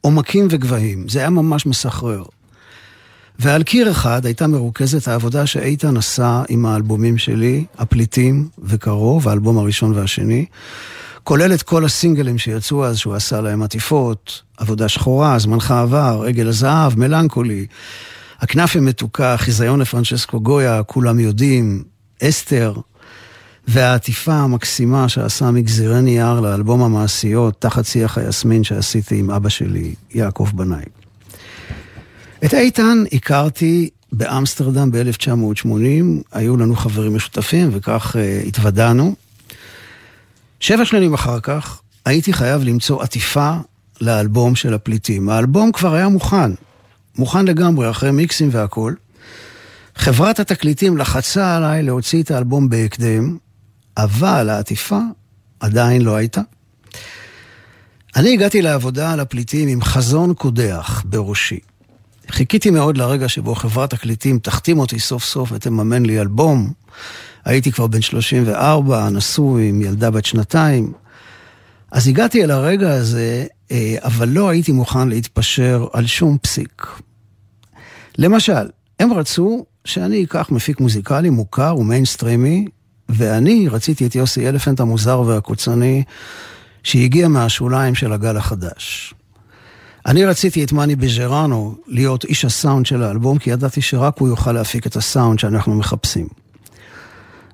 עומקים 0.00 0.46
וגבהים. 0.50 1.08
זה 1.08 1.18
היה 1.18 1.30
ממש 1.30 1.66
מסחרר. 1.66 2.22
ועל 3.38 3.62
קיר 3.62 3.90
אחד 3.90 4.26
הייתה 4.26 4.46
מרוכזת 4.46 5.08
העבודה 5.08 5.46
שאיתן 5.46 5.96
עשה 5.96 6.42
עם 6.48 6.66
האלבומים 6.66 7.18
שלי, 7.18 7.64
הפליטים 7.78 8.48
וקרוב, 8.58 9.28
האלבום 9.28 9.58
הראשון 9.58 9.92
והשני, 9.92 10.46
כולל 11.22 11.54
את 11.54 11.62
כל 11.62 11.84
הסינגלים 11.84 12.38
שיצאו 12.38 12.84
אז, 12.84 12.98
שהוא 12.98 13.14
עשה 13.14 13.40
להם 13.40 13.62
עטיפות, 13.62 14.42
עבודה 14.56 14.88
שחורה, 14.88 15.38
זמנך 15.38 15.70
עבר, 15.70 16.22
עגל 16.26 16.48
הזהב, 16.48 16.98
מלנכולי, 16.98 17.66
הכנאפה 18.40 18.80
מתוקה, 18.80 19.36
חיזיון 19.36 19.80
לפרנצ'סקו 19.80 20.40
גויה, 20.40 20.82
כולם 20.82 21.18
יודעים, 21.18 21.84
אסתר, 22.22 22.74
והעטיפה 23.68 24.34
המקסימה 24.34 25.08
שעשה 25.08 25.50
מגזירי 25.50 26.02
נייר 26.02 26.40
לאלבום 26.40 26.82
המעשיות, 26.82 27.54
תחת 27.60 27.84
שיח 27.84 28.18
היסמין 28.18 28.64
שעשיתי 28.64 29.18
עם 29.18 29.30
אבא 29.30 29.48
שלי, 29.48 29.94
יעקב 30.10 30.50
בנאי. 30.54 30.84
את 32.44 32.54
איתן 32.54 33.02
הכרתי 33.12 33.90
באמסטרדם 34.12 34.90
ב-1980, 34.90 35.68
היו 36.32 36.56
לנו 36.56 36.76
חברים 36.76 37.16
משותפים 37.16 37.68
וכך 37.72 38.16
uh, 38.16 38.48
התוודענו. 38.48 39.14
שבע 40.60 40.84
שנים 40.84 41.14
אחר 41.14 41.40
כך 41.40 41.80
הייתי 42.04 42.32
חייב 42.32 42.64
למצוא 42.64 43.02
עטיפה 43.02 43.56
לאלבום 44.00 44.54
של 44.54 44.74
הפליטים. 44.74 45.28
האלבום 45.28 45.72
כבר 45.72 45.94
היה 45.94 46.08
מוכן, 46.08 46.50
מוכן 47.18 47.44
לגמרי, 47.44 47.90
אחרי 47.90 48.10
מיקסים 48.10 48.48
והכל. 48.52 48.94
חברת 49.96 50.40
התקליטים 50.40 50.96
לחצה 50.96 51.56
עליי 51.56 51.82
להוציא 51.82 52.22
את 52.22 52.30
האלבום 52.30 52.68
בהקדם, 52.68 53.36
אבל 53.96 54.50
העטיפה 54.50 55.00
עדיין 55.60 56.02
לא 56.02 56.16
הייתה. 56.16 56.40
אני 58.16 58.32
הגעתי 58.32 58.62
לעבודה 58.62 59.12
על 59.12 59.20
הפליטים 59.20 59.68
עם 59.68 59.82
חזון 59.82 60.34
קודח 60.34 61.02
בראשי. 61.04 61.58
חיכיתי 62.30 62.70
מאוד 62.70 62.96
לרגע 62.96 63.28
שבו 63.28 63.54
חברת 63.54 63.90
תקליטים 63.90 64.38
תחתים 64.38 64.78
אותי 64.78 64.98
סוף 64.98 65.24
סוף 65.24 65.52
ותממן 65.52 66.06
לי 66.06 66.20
אלבום. 66.20 66.72
הייתי 67.44 67.72
כבר 67.72 67.86
בן 67.86 68.00
34, 68.00 69.08
נשוי 69.10 69.68
עם 69.68 69.82
ילדה 69.82 70.10
בת 70.10 70.24
שנתיים. 70.24 70.92
אז 71.90 72.08
הגעתי 72.08 72.44
אל 72.44 72.50
הרגע 72.50 72.94
הזה, 72.94 73.46
אה, 73.70 73.96
אבל 74.02 74.28
לא 74.28 74.48
הייתי 74.48 74.72
מוכן 74.72 75.08
להתפשר 75.08 75.86
על 75.92 76.06
שום 76.06 76.38
פסיק. 76.42 76.86
למשל, 78.18 78.68
הם 79.00 79.12
רצו 79.12 79.64
שאני 79.84 80.24
אקח 80.24 80.50
מפיק 80.50 80.80
מוזיקלי 80.80 81.30
מוכר 81.30 81.76
ומיינסטרימי, 81.78 82.66
ואני 83.08 83.68
רציתי 83.68 84.06
את 84.06 84.14
יוסי 84.14 84.48
אלפנט 84.48 84.80
המוזר 84.80 85.20
והקוצני, 85.20 86.02
שהגיע 86.82 87.28
מהשוליים 87.28 87.94
של 87.94 88.12
הגל 88.12 88.36
החדש. 88.36 89.14
אני 90.06 90.24
רציתי 90.24 90.64
את 90.64 90.72
מאני 90.72 90.96
בז'רנו 90.96 91.76
להיות 91.86 92.24
איש 92.24 92.44
הסאונד 92.44 92.86
של 92.86 93.02
האלבום, 93.02 93.38
כי 93.38 93.50
ידעתי 93.50 93.82
שרק 93.82 94.18
הוא 94.18 94.28
יוכל 94.28 94.52
להפיק 94.52 94.86
את 94.86 94.96
הסאונד 94.96 95.38
שאנחנו 95.38 95.74
מחפשים. 95.74 96.28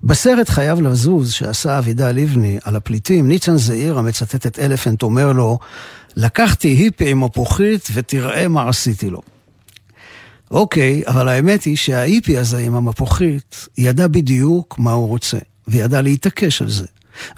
בסרט 0.05 0.49
חייב 0.49 0.81
לזוז 0.81 1.33
שעשה 1.33 1.79
אבידה 1.79 2.13
לבני 2.13 2.59
על 2.65 2.77
הפליטים, 2.77 3.29
ניצן 3.29 3.57
זעיר 3.57 3.99
המצטט 3.99 4.47
את 4.47 4.59
אלפנט 4.59 5.03
אומר 5.03 5.33
לו, 5.33 5.59
לקחתי 6.17 6.69
היפי 6.69 7.11
עם 7.11 7.25
מפוחית 7.25 7.89
ותראה 7.93 8.49
מה 8.49 8.69
עשיתי 8.69 9.11
לו. 9.11 9.21
אוקיי, 10.51 11.03
אבל 11.07 11.29
האמת 11.29 11.63
היא 11.63 11.77
שההיפי 11.77 12.39
הזה 12.39 12.59
עם 12.59 12.75
המפוחית 12.75 13.69
ידע 13.79 14.07
בדיוק 14.07 14.79
מה 14.79 14.93
הוא 14.93 15.09
רוצה, 15.09 15.39
וידע 15.69 16.03
להתעקש 16.03 16.63
על 16.63 16.71
זה. 16.71 16.87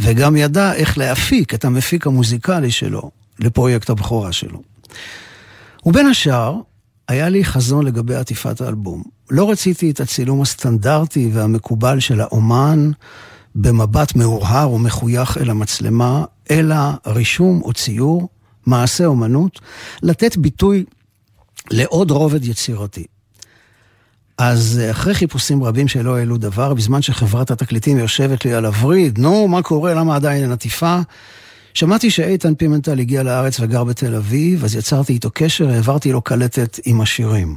וגם 0.01 0.37
ידע 0.37 0.72
איך 0.75 0.98
להפיק 0.98 1.55
את 1.55 1.64
המפיק 1.64 2.07
המוזיקלי 2.07 2.70
שלו 2.70 3.11
לפרויקט 3.38 3.90
הבכורה 3.90 4.33
שלו. 4.33 4.62
ובין 5.87 6.07
השאר, 6.07 6.57
היה 7.09 7.29
לי 7.29 7.44
חזון 7.44 7.87
לגבי 7.87 8.14
עטיפת 8.14 8.61
האלבום. 8.61 9.03
לא 9.31 9.51
רציתי 9.51 9.90
את 9.90 10.01
הצילום 10.01 10.42
הסטנדרטי 10.42 11.31
והמקובל 11.33 12.01
של 12.01 12.20
האומן 12.20 12.90
במבט 13.55 14.16
מאורהר 14.16 14.70
ומחוייך 14.70 15.38
אל 15.38 15.51
המצלמה, 15.51 16.25
אלא 16.51 16.77
רישום 17.07 17.61
או 17.62 17.72
ציור, 17.72 18.29
מעשה 18.66 19.07
אומנות, 19.07 19.61
לתת 20.03 20.37
ביטוי 20.37 20.85
לעוד 21.72 22.11
רובד 22.11 22.44
יצירתי. 22.44 23.04
אז 24.38 24.80
אחרי 24.90 25.14
חיפושים 25.14 25.64
רבים 25.64 25.88
שלא 25.88 26.16
העלו 26.16 26.37
דבר, 26.37 26.74
בזמן 26.74 27.02
שחברת 27.02 27.50
התקליטים 27.50 27.98
יושבת 27.98 28.44
לי 28.44 28.54
על 28.54 28.64
הווריד, 28.64 29.18
נו, 29.18 29.48
מה 29.48 29.62
קורה, 29.62 29.94
למה 29.94 30.16
עדיין 30.16 30.42
אין 30.42 30.52
עטיפה? 30.52 30.98
שמעתי 31.74 32.11
שאיתן 32.11 32.54
פימנטל 32.54 32.98
הגיע 32.98 33.22
לארץ 33.22 33.61
וגר 33.61 33.85
בתל 33.85 34.14
אביב, 34.14 34.64
אז 34.64 34.74
יצרתי 34.74 35.12
איתו 35.12 35.30
קשר, 35.35 35.70
העברתי 35.70 36.12
לו 36.12 36.22
קלטת 36.22 36.80
עם 36.85 37.00
השירים. 37.00 37.56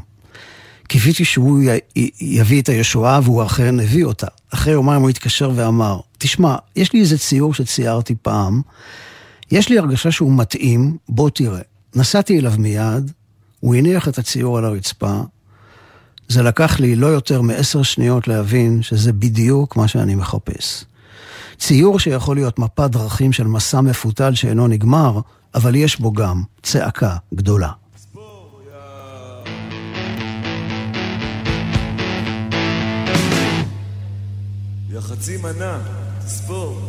קיוויתי 0.88 1.25
שהוא 1.25 1.62
י... 1.95 2.10
יביא 2.21 2.62
את 2.62 2.69
הישועה, 2.69 3.19
והוא 3.23 3.43
אכן 3.43 3.80
הביא 3.80 4.06
אותה. 4.06 4.28
אחרי 4.54 4.73
יומיים 4.73 5.01
הוא 5.01 5.10
התקשר 5.10 5.51
ואמר, 5.56 5.99
תשמע, 6.17 6.56
יש 6.75 6.93
לי 6.93 6.99
איזה 6.99 7.17
ציור 7.17 7.54
שציירתי 7.54 8.15
פעם, 8.21 8.62
יש 9.51 9.69
לי 9.69 9.80
הרגשה 9.80 10.12
שהוא 10.12 10.38
מתאים, 10.38 10.97
בוא 11.10 11.30
תראה. 11.30 11.62
נסעתי 11.95 12.39
אליו 12.39 12.54
מיד, 12.58 13.12
הוא 13.65 13.75
הניח 13.75 14.08
את 14.08 14.17
הציור 14.17 14.58
על 14.58 14.65
הרצפה. 14.65 15.21
זה 16.28 16.43
לקח 16.43 16.80
לי 16.80 16.95
לא 16.95 17.08
יותר 17.08 17.41
מעשר 17.41 17.84
שניות 17.84 18.28
להבין 18.28 18.82
שזה 18.82 19.13
בדיוק 19.13 19.75
מה 19.75 19.88
שאני 19.88 20.15
מחפש. 20.15 20.86
ציור 21.58 21.99
שיכול 21.99 22.36
להיות 22.36 22.60
מפת 22.60 22.89
דרכים 22.89 23.34
של 23.34 23.47
מסע 23.47 23.82
מפותל 23.82 24.36
שאינו 24.36 24.67
נגמר, 24.67 25.19
אבל 25.56 25.75
יש 25.75 25.99
בו 25.99 26.13
גם 26.13 26.43
צעקה 26.63 27.15
גדולה. 27.34 27.71
חצי 34.99 35.38
מנה, 35.38 35.80
תספור. 36.25 36.80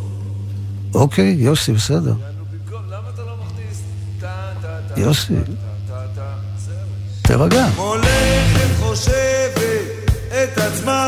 אוקיי, 0.95 1.37
יוסי, 1.39 1.73
בסדר. 1.73 2.15
לא 4.23 4.29
יוסי. 4.97 5.35
תירגע. 7.27 7.67
הולכת 7.77 8.81
חושבת 8.81 9.81
את 10.31 10.59
עצמה 10.59 11.06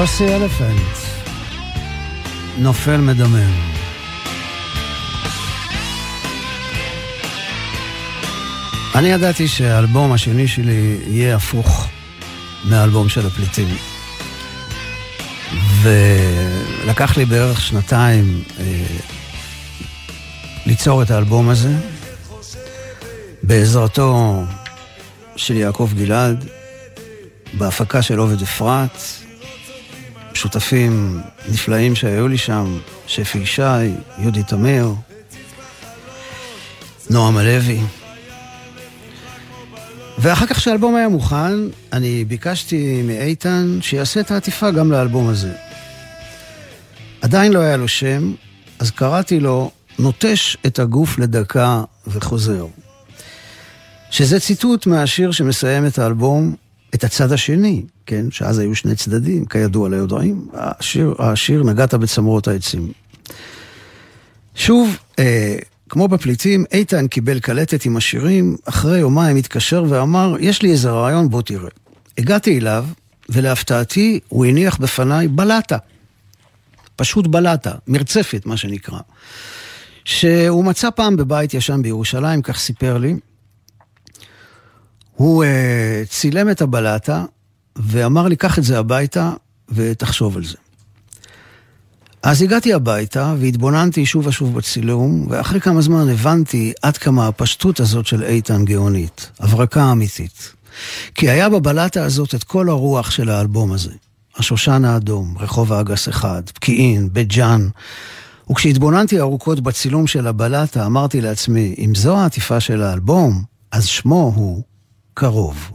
יוסי 0.00 0.34
אלפנט, 0.34 0.96
נופל 2.58 2.96
מדמם. 2.96 3.52
אני 8.94 9.08
ידעתי 9.08 9.48
שהאלבום 9.48 10.12
השני 10.12 10.48
שלי 10.48 10.98
יהיה 11.06 11.36
הפוך 11.36 11.88
מהאלבום 12.64 13.08
של 13.08 13.26
הפליטים. 13.26 13.68
ולקח 15.82 17.16
לי 17.16 17.24
בערך 17.24 17.60
שנתיים 17.60 18.42
אה, 18.60 18.84
ליצור 20.66 21.02
את 21.02 21.10
האלבום 21.10 21.48
הזה, 21.48 21.72
בעזרתו 23.42 24.42
של 25.36 25.56
יעקב 25.56 25.90
גלעד, 25.96 26.48
בהפקה 27.54 28.02
של 28.02 28.18
עובד 28.18 28.42
אפרת, 28.42 28.98
שותפים 30.40 31.20
נפלאים 31.48 31.94
שהיו 31.94 32.28
לי 32.28 32.38
שם, 32.38 32.78
שפי 33.06 33.38
ישי, 33.38 33.62
יהודי 34.18 34.42
תמיר, 34.42 34.94
נועם 37.10 37.36
הלוי. 37.36 37.80
ואחר 40.18 40.46
כך 40.46 40.56
כשהאלבום 40.56 40.96
היה 40.96 41.08
מוכן, 41.08 41.52
אני 41.92 42.24
ביקשתי 42.24 43.02
מאיתן 43.02 43.78
שיעשה 43.80 44.20
את 44.20 44.30
העטיפה 44.30 44.70
גם 44.70 44.92
לאלבום 44.92 45.28
הזה. 45.28 45.52
עדיין 47.22 47.52
לא 47.52 47.60
היה 47.60 47.76
לו 47.76 47.88
שם, 47.88 48.34
אז 48.78 48.90
קראתי 48.90 49.40
לו 49.40 49.70
נוטש 49.98 50.56
את 50.66 50.78
הגוף 50.78 51.18
לדקה 51.18 51.82
וחוזר. 52.06 52.66
שזה 54.10 54.40
ציטוט 54.40 54.86
מהשיר 54.86 55.30
שמסיים 55.30 55.86
את 55.86 55.98
האלבום, 55.98 56.54
את 56.94 57.04
הצד 57.04 57.32
השני, 57.32 57.82
כן? 58.06 58.30
שאז 58.30 58.58
היו 58.58 58.74
שני 58.74 58.94
צדדים, 58.94 59.44
כידוע 59.44 59.88
ליודעים. 59.88 60.48
השיר, 60.52 61.14
השיר 61.18 61.62
נגעת 61.62 61.94
בצמרות 61.94 62.48
העצים. 62.48 62.92
שוב, 64.54 64.96
אה, 65.18 65.56
כמו 65.88 66.08
בפליטים, 66.08 66.64
איתן 66.72 67.06
קיבל 67.06 67.40
קלטת 67.40 67.84
עם 67.84 67.96
השירים, 67.96 68.56
אחרי 68.64 68.98
יומיים 68.98 69.36
התקשר 69.36 69.84
ואמר, 69.88 70.36
יש 70.40 70.62
לי 70.62 70.70
איזה 70.70 70.90
רעיון, 70.90 71.30
בוא 71.30 71.42
תראה. 71.42 71.70
הגעתי 72.18 72.58
אליו, 72.58 72.86
ולהפתעתי, 73.28 74.20
הוא 74.28 74.46
הניח 74.46 74.76
בפניי 74.76 75.28
בלטה. 75.28 75.76
פשוט 76.96 77.26
בלטה, 77.26 77.74
מרצפת, 77.86 78.46
מה 78.46 78.56
שנקרא. 78.56 78.98
שהוא 80.04 80.64
מצא 80.64 80.90
פעם 80.90 81.16
בבית 81.16 81.54
ישן 81.54 81.82
בירושלים, 81.82 82.42
כך 82.42 82.58
סיפר 82.58 82.98
לי. 82.98 83.14
הוא 85.20 85.44
uh, 85.44 86.08
צילם 86.08 86.50
את 86.50 86.62
הבלטה 86.62 87.24
ואמר 87.76 88.28
לי, 88.28 88.36
קח 88.36 88.58
את 88.58 88.64
זה 88.64 88.78
הביתה 88.78 89.32
ותחשוב 89.68 90.36
על 90.36 90.44
זה. 90.44 90.56
אז 92.22 92.42
הגעתי 92.42 92.72
הביתה 92.72 93.34
והתבוננתי 93.38 94.06
שוב 94.06 94.26
ושוב 94.26 94.54
בצילום, 94.54 95.26
ואחרי 95.28 95.60
כמה 95.60 95.80
זמן 95.80 96.08
הבנתי 96.08 96.72
עד 96.82 96.96
כמה 96.96 97.26
הפשטות 97.26 97.80
הזאת 97.80 98.06
של 98.06 98.22
איתן 98.22 98.64
גאונית, 98.64 99.30
הברקה 99.40 99.92
אמיתית. 99.92 100.52
כי 101.14 101.30
היה 101.30 101.48
בבלטה 101.48 102.04
הזאת 102.04 102.34
את 102.34 102.44
כל 102.44 102.68
הרוח 102.68 103.10
של 103.10 103.30
האלבום 103.30 103.72
הזה. 103.72 103.92
השושן 104.36 104.84
האדום, 104.84 105.34
רחוב 105.40 105.72
האגס 105.72 106.08
אחד, 106.08 106.42
פקיעין, 106.54 107.08
בית 107.12 107.28
ג'אן. 107.28 107.68
וכשהתבוננתי 108.50 109.20
ארוכות 109.20 109.60
בצילום 109.60 110.06
של 110.06 110.26
הבלטה, 110.26 110.86
אמרתי 110.86 111.20
לעצמי, 111.20 111.74
אם 111.78 111.92
זו 111.94 112.16
העטיפה 112.16 112.60
של 112.60 112.82
האלבום, 112.82 113.42
אז 113.72 113.86
שמו 113.86 114.32
הוא 114.34 114.62
קרוב. 115.20 115.70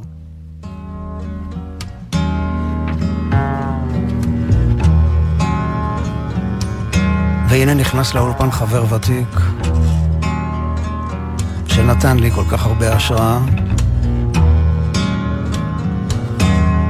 והנה 7.50 7.74
נכנס 7.74 8.14
לאולפן 8.14 8.52
חבר 8.52 8.93
ותיק, 8.93 9.39
שנתן 11.68 12.18
לי 12.18 12.32
כל 12.32 12.43
כך 12.52 12.66
הרבה 12.66 12.96
השראה, 12.96 13.39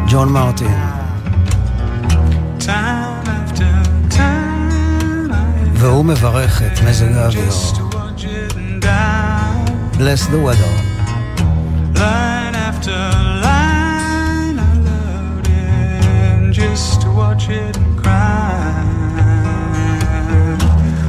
ג'ון 0.08 0.30
מרטין. 0.30 0.80
והוא 5.74 6.06
מברך 6.06 6.62
את 6.62 6.80
מזג 6.90 7.12
האוויר. 7.12 7.50
Bless 9.98 10.28
the 10.32 10.40
weather. 10.46 10.95
To. 12.86 13.16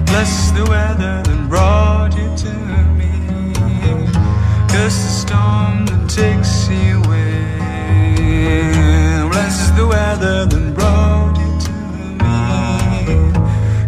Bless 0.07 0.51
the 0.53 0.65
weather 0.71 1.23
that 1.23 1.47
brought 1.51 2.17
you 2.17 2.35
to 2.45 2.53
me. 2.99 3.13
Curse 4.71 4.99
the 5.05 5.13
storm 5.23 5.85
that 5.87 6.09
takes 6.09 6.69
you 6.69 7.03
away. 7.05 7.59
Bless 9.29 9.71
the 9.73 9.87
weather 9.87 10.47
that 10.47 10.75
brought 10.75 11.37
you 11.37 11.51
to 11.67 11.73
me. 12.23 12.39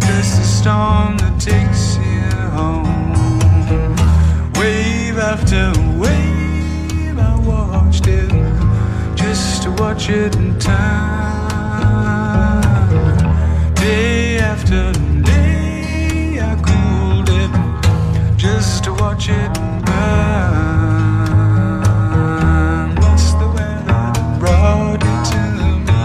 Curse 0.07 0.32
the 0.36 0.45
storm 0.45 1.16
that 1.16 1.41
takes 1.41 1.97
you 1.97 2.20
home. 2.59 3.16
Wave 4.61 5.18
after 5.18 5.72
wave, 5.99 6.28
watch 9.79 10.09
it 10.11 10.33
turn. 10.33 10.61
Day 13.74 14.39
after 14.39 14.93
day, 15.22 16.41
I 16.41 16.55
cooled 16.66 17.29
it 17.29 17.51
just 18.37 18.85
to 18.85 18.93
watch 18.95 19.29
it 19.29 19.55
burn. 19.87 19.95
What's 22.97 23.33
the 23.35 23.49
weather 23.55 24.12
that 24.14 24.39
brought 24.41 25.03
you 25.05 25.16
to 25.33 25.41
me? 25.89 26.03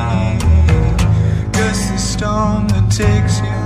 Guess 1.51 1.79
the 1.91 1.97
storm 1.97 2.67
that 2.69 2.91
takes 2.91 3.39
you 3.39 3.62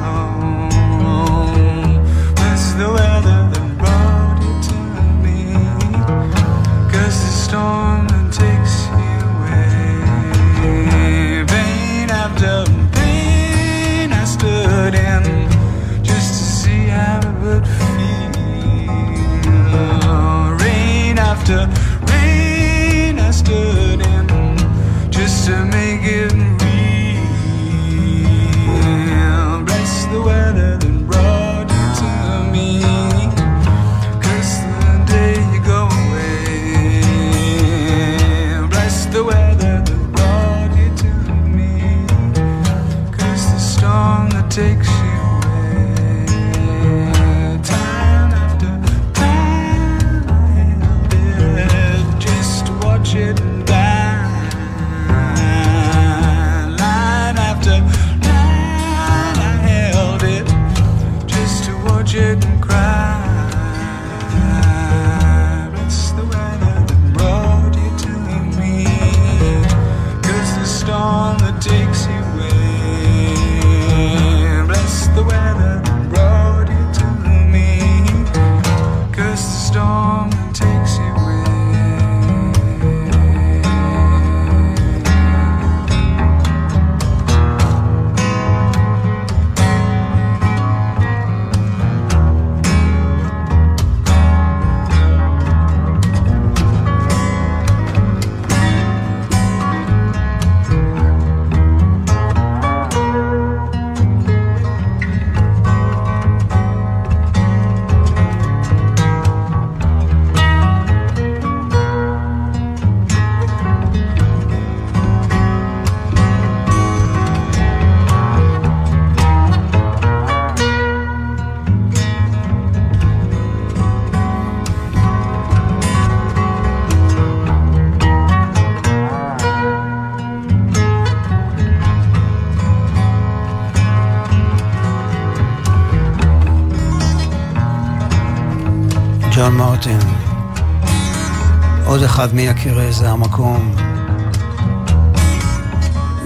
אחד 142.18 142.36
מיקירי 142.36 142.92
זה 142.92 143.10
המקום. 143.10 143.76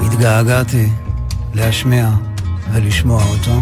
התגעגעתי 0.05 0.89
להשמיע 1.53 2.09
ולשמוע 2.71 3.23
אותו. 3.23 3.61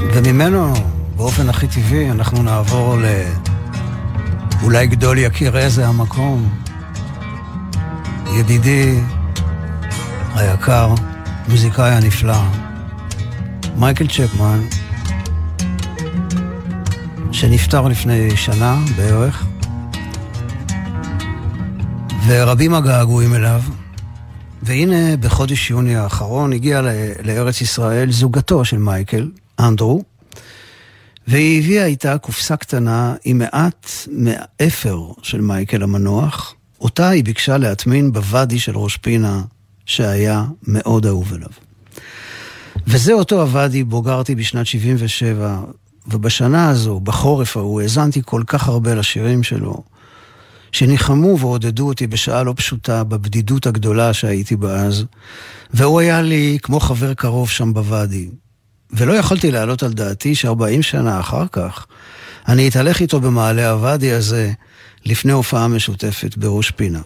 וממנו, 0.00 0.74
באופן 1.16 1.48
הכי 1.48 1.68
טבעי, 1.68 2.10
אנחנו 2.10 2.42
נעבור 2.42 2.96
ל... 2.96 3.04
אולי 4.62 4.86
גדול 4.86 5.18
יכיר 5.18 5.68
זה 5.68 5.86
המקום. 5.86 6.48
ידידי 8.34 9.00
היקר, 10.34 10.94
מוזיקאי 11.48 11.90
הנפלא, 11.90 12.42
מייקל 13.76 14.06
צ'פמן, 14.06 14.60
שנפטר 17.44 17.88
לפני 17.88 18.36
שנה 18.36 18.84
בערך, 18.96 19.46
ורבים 22.26 22.74
הגעגועים 22.74 23.34
אליו. 23.34 23.62
והנה, 24.62 25.16
בחודש 25.16 25.70
יוני 25.70 25.96
האחרון 25.96 26.52
הגיעה 26.52 26.82
לארץ 27.24 27.60
ישראל 27.60 28.12
זוגתו 28.12 28.64
של 28.64 28.78
מייקל, 28.78 29.30
אנדרו, 29.58 30.02
והיא 31.28 31.62
הביאה 31.62 31.86
איתה 31.86 32.18
קופסה 32.18 32.56
קטנה 32.56 33.14
עם 33.24 33.38
מעט 33.38 33.90
מאפר 34.12 35.02
של 35.22 35.40
מייקל 35.40 35.82
המנוח, 35.82 36.54
אותה 36.80 37.08
היא 37.08 37.24
ביקשה 37.24 37.56
להטמין 37.56 38.12
בוואדי 38.12 38.58
של 38.58 38.76
ראש 38.76 38.96
פינה, 38.96 39.42
שהיה 39.86 40.44
מאוד 40.62 41.06
אהוב 41.06 41.32
אליו. 41.34 41.50
וזה 42.86 43.12
אותו 43.12 43.40
הוואדי 43.40 43.84
בו 43.84 44.02
גרתי 44.02 44.34
בשנת 44.34 44.66
77, 44.66 45.58
ובשנה 46.06 46.68
הזו, 46.68 47.00
בחורף 47.00 47.56
ההוא, 47.56 47.80
האזנתי 47.80 48.22
כל 48.24 48.42
כך 48.46 48.68
הרבה 48.68 48.94
לשירים 48.94 49.42
שלו, 49.42 49.82
שניחמו 50.72 51.38
ועודדו 51.38 51.88
אותי 51.88 52.06
בשעה 52.06 52.42
לא 52.42 52.54
פשוטה, 52.56 53.04
בבדידות 53.04 53.66
הגדולה 53.66 54.12
שהייתי 54.12 54.56
בה 54.56 54.76
אז, 54.76 55.04
והוא 55.74 56.00
היה 56.00 56.22
לי 56.22 56.58
כמו 56.62 56.80
חבר 56.80 57.14
קרוב 57.14 57.50
שם 57.50 57.74
בוואדי. 57.74 58.28
ולא 58.90 59.12
יכולתי 59.12 59.50
להעלות 59.50 59.82
על 59.82 59.92
דעתי 59.92 60.34
ש-40 60.34 60.82
שנה 60.82 61.20
אחר 61.20 61.46
כך, 61.52 61.86
אני 62.48 62.68
אתהלך 62.68 63.00
איתו 63.00 63.20
במעלה 63.20 63.70
הוואדי 63.70 64.12
הזה, 64.12 64.52
לפני 65.04 65.32
הופעה 65.32 65.68
משותפת 65.68 66.36
בראש 66.36 66.70
פינה. 66.70 67.00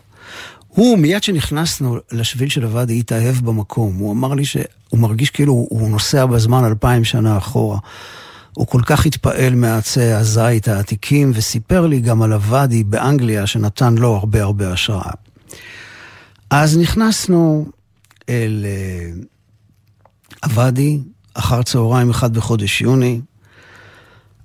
הוא, 0.68 0.99
מיד 0.99 1.22
שנכנסנו 1.22 1.96
לשביל 2.12 2.49
של 2.49 2.64
הוואדי, 2.64 2.99
התאהב 2.99 3.36
במקום. 3.36 3.96
הוא 3.96 4.12
אמר 4.12 4.34
לי 4.34 4.44
שהוא 4.44 4.68
מרגיש 4.94 5.30
כאילו 5.30 5.53
הוא 5.53 5.90
נוסע 5.90 6.26
בזמן 6.26 6.64
אלפיים 6.64 7.05
שנה 7.05 7.38
אחורה. 7.38 7.78
הוא 8.59 8.67
כל 8.67 8.83
כך 8.87 9.07
התפעל 9.07 9.55
מעצי 9.55 10.13
הזית 10.13 10.69
העתיקים, 10.69 11.33
וסיפר 11.35 11.87
לי 11.87 12.01
גם 12.01 12.23
על 12.23 12.33
הוואדי 12.33 12.85
באנגליה, 12.85 13.47
שנתן 13.47 13.95
לו 13.95 14.17
הרבה 14.17 14.43
הרבה 14.43 14.73
השראה. 14.73 15.11
אז 16.51 16.79
נכנסנו 16.79 17.67
אל 18.29 18.65
uh, 18.65 20.47
הוואדי, 20.47 20.99
אחר 21.35 21.63
צהריים 21.63 22.11
אחד 22.11 22.35
בחודש 22.35 22.81
יוני. 22.81 23.21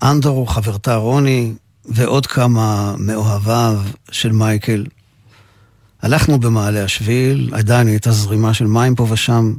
אנדרו, 0.03 0.45
חברתה 0.45 0.95
רוני, 0.95 1.53
ועוד 1.85 2.27
כמה 2.27 2.95
מאוהביו 2.97 3.81
של 4.11 4.31
מייקל. 4.31 4.85
הלכנו 6.01 6.39
במעלה 6.39 6.83
השביל, 6.83 7.51
עדיין 7.53 7.87
הייתה 7.87 8.11
זרימה 8.11 8.53
של 8.53 8.67
מים 8.67 8.95
פה 8.95 9.07
ושם. 9.09 9.53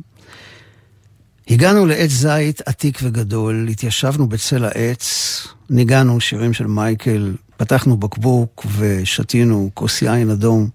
הגענו 1.49 1.87
לעץ 1.87 2.11
זית 2.11 2.61
עתיק 2.67 2.99
וגדול, 3.03 3.69
התיישבנו 3.69 4.29
בצל 4.29 4.65
העץ, 4.65 5.47
ניגענו 5.71 6.21
שירים 6.21 6.53
של 6.53 6.67
מייקל, 6.67 7.35
פתחנו 7.57 7.97
בקבוק 7.97 8.67
ושתינו 8.79 9.71
כוס 9.75 10.03
יין 10.03 10.31
אדום. 10.31 10.69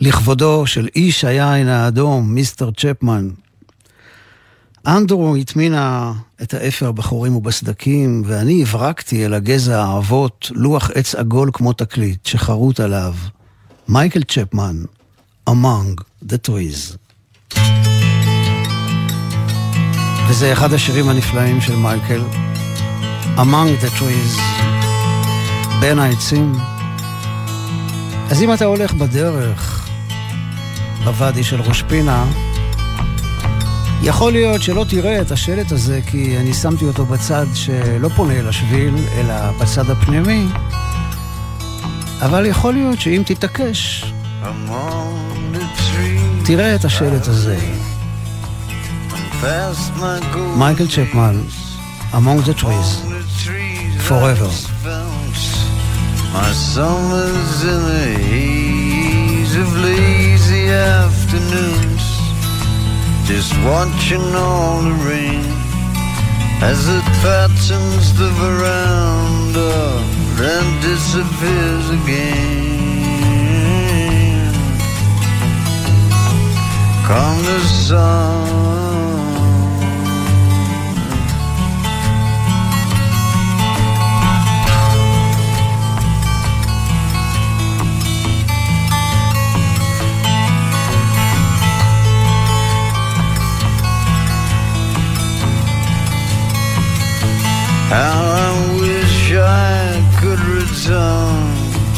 לכבודו 0.00 0.66
של 0.66 0.88
איש 0.96 1.24
היין 1.24 1.68
האדום, 1.68 2.34
מיסטר 2.34 2.70
צ'פמן. 2.70 3.28
אנדרו 4.86 5.36
הטמינה 5.36 6.12
את 6.42 6.54
האפר 6.54 6.92
בחורים 6.92 7.36
ובסדקים, 7.36 8.22
ואני 8.26 8.62
הברקתי 8.62 9.26
אל 9.26 9.34
הגזע 9.34 9.82
האבות 9.84 10.50
לוח 10.54 10.90
עץ 10.94 11.14
עגול 11.14 11.50
כמו 11.52 11.72
תקליט, 11.72 12.26
שחרוט 12.26 12.80
עליו. 12.80 13.14
מייקל 13.88 14.22
צ'פמן, 14.22 14.76
Among 15.46 15.96
the 16.22 16.38
Trees. 16.38 16.96
וזה 20.28 20.52
אחד 20.52 20.72
השירים 20.72 21.08
הנפלאים 21.08 21.60
של 21.60 21.76
מייקל, 21.76 22.22
Among 23.36 23.84
the 23.84 24.00
Trees, 24.00 24.40
בין 25.80 25.98
העצים. 25.98 26.52
אז 28.30 28.42
אם 28.42 28.52
אתה 28.52 28.64
הולך 28.64 28.92
בדרך, 28.92 29.88
בוואדי 31.04 31.44
של 31.44 31.60
ראש 31.60 31.82
פינה, 31.82 32.24
יכול 34.02 34.32
להיות 34.32 34.62
שלא 34.62 34.84
תראה 34.88 35.20
את 35.20 35.30
השלט 35.30 35.72
הזה, 35.72 36.00
כי 36.06 36.38
אני 36.38 36.54
שמתי 36.54 36.84
אותו 36.84 37.06
בצד 37.06 37.46
שלא 37.54 38.08
פונה 38.08 38.32
אל 38.32 38.48
השביל, 38.48 38.94
אלא 39.16 39.34
בצד 39.60 39.90
הפנימי, 39.90 40.46
אבל 42.22 42.46
יכול 42.46 42.74
להיות 42.74 43.00
שאם 43.00 43.22
תתעקש, 43.26 44.04
תראה 46.44 46.74
את 46.74 46.84
השלט 46.84 47.28
הזה. 47.28 47.58
Michael 49.44 50.86
Chapman, 50.86 51.46
Among 52.14 52.38
the 52.48 52.54
Trees, 52.54 53.02
Forever. 54.08 54.48
My 56.32 56.50
summer's 56.52 57.62
in 57.62 57.80
the 57.92 58.18
haze 58.24 59.54
of 59.56 59.68
lazy 59.76 60.68
afternoons, 60.68 62.04
just 63.28 63.52
watching 63.66 64.34
all 64.34 64.80
the 64.80 64.94
rain 65.04 65.44
as 66.62 66.88
it 66.88 67.04
patterns 67.20 68.14
the 68.18 68.30
veranda, 68.40 69.74
then 70.40 70.64
disappears 70.80 71.90
again. 72.00 72.64
Come 77.06 77.42
the 77.44 77.60
sun. 77.60 78.63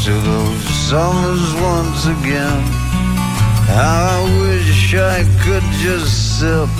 To 0.07 0.13
those 0.13 0.63
summers 0.87 1.53
once 1.55 2.05
again. 2.05 2.63
I 3.67 4.23
wish 4.39 4.95
I 4.95 5.25
could 5.43 5.67
just 5.83 6.39
sit 6.39 6.77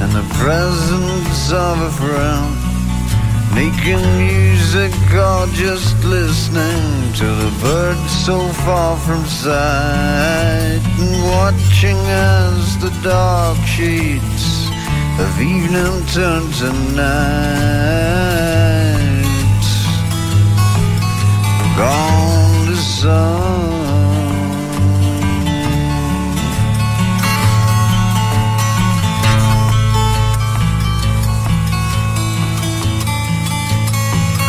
in 0.00 0.10
the 0.18 0.24
presence 0.40 1.52
of 1.52 1.76
a 1.90 1.92
friend, 2.00 2.56
making 3.54 4.00
music 4.16 4.94
or 5.12 5.46
just 5.52 6.02
listening 6.02 7.12
to 7.20 7.26
the 7.42 7.52
birds 7.60 8.10
so 8.24 8.38
far 8.64 8.96
from 9.04 9.22
sight, 9.26 10.80
and 11.02 11.14
watching 11.28 12.00
as 12.08 12.78
the 12.78 12.92
dark 13.04 13.58
shades 13.66 14.46
of 15.20 15.30
evening 15.42 16.06
turn 16.16 16.50
to 16.60 16.72
night. 16.96 18.16
Gone 21.76 22.15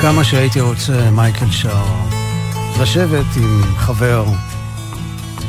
כמה 0.02 0.24
שהייתי 0.24 0.62
רוצה, 0.62 1.12
מייקל 1.12 1.52
שר, 1.52 1.86
לשבת 2.82 3.26
עם 3.38 3.62
חבר, 3.78 4.26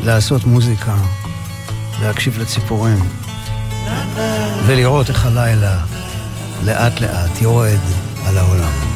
לעשות 0.05 0.44
מוזיקה, 0.44 0.96
להקשיב 2.03 2.38
לציפורים. 2.38 2.99
ולראות 4.66 5.09
איך 5.09 5.26
הלילה 5.26 5.78
לאט 6.64 7.01
לאט 7.01 7.42
יורד 7.42 7.78
על 8.26 8.38
העולם. 8.38 8.88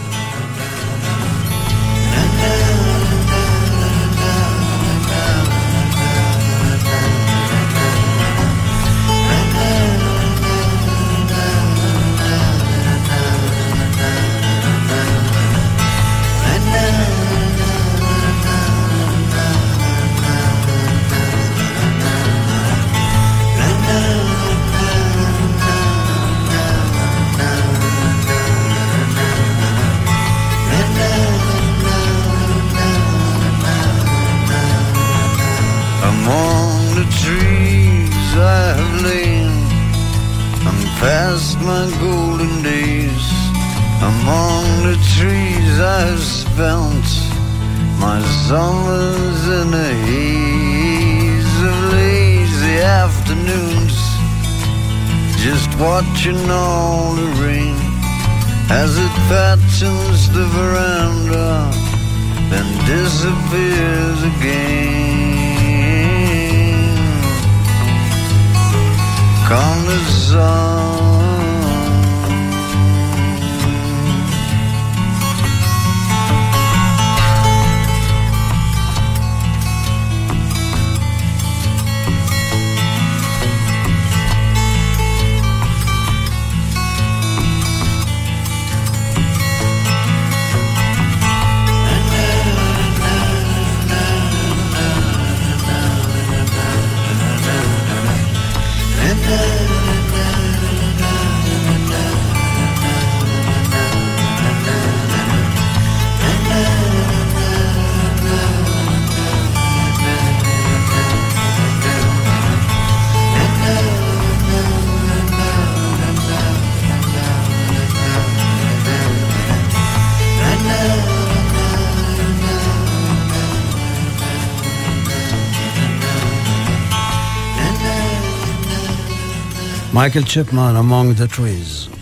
מייקל 130.02 130.24
צ'פמן, 130.24 130.74
Among 130.76 131.20
the 131.20 131.36
Trees. 131.36 131.96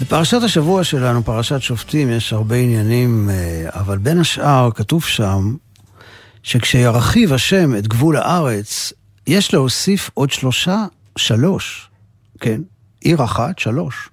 בפרשת 0.00 0.42
השבוע 0.42 0.84
שלנו, 0.84 1.24
פרשת 1.24 1.62
שופטים, 1.62 2.10
יש 2.10 2.32
הרבה 2.32 2.56
עניינים, 2.56 3.30
אה, 3.30 3.68
אבל 3.68 3.98
בין 3.98 4.20
השאר 4.20 4.70
כתוב 4.74 5.04
שם 5.04 5.56
שכשירחיב 6.42 7.32
השם 7.32 7.76
את 7.76 7.88
גבול 7.88 8.16
הארץ, 8.16 8.92
יש 9.26 9.54
להוסיף 9.54 10.10
עוד 10.14 10.30
שלושה, 10.30 10.84
שלוש, 11.16 11.90
כן, 12.40 12.60
עיר 13.00 13.24
אחת, 13.24 13.58
שלוש. 13.58 14.08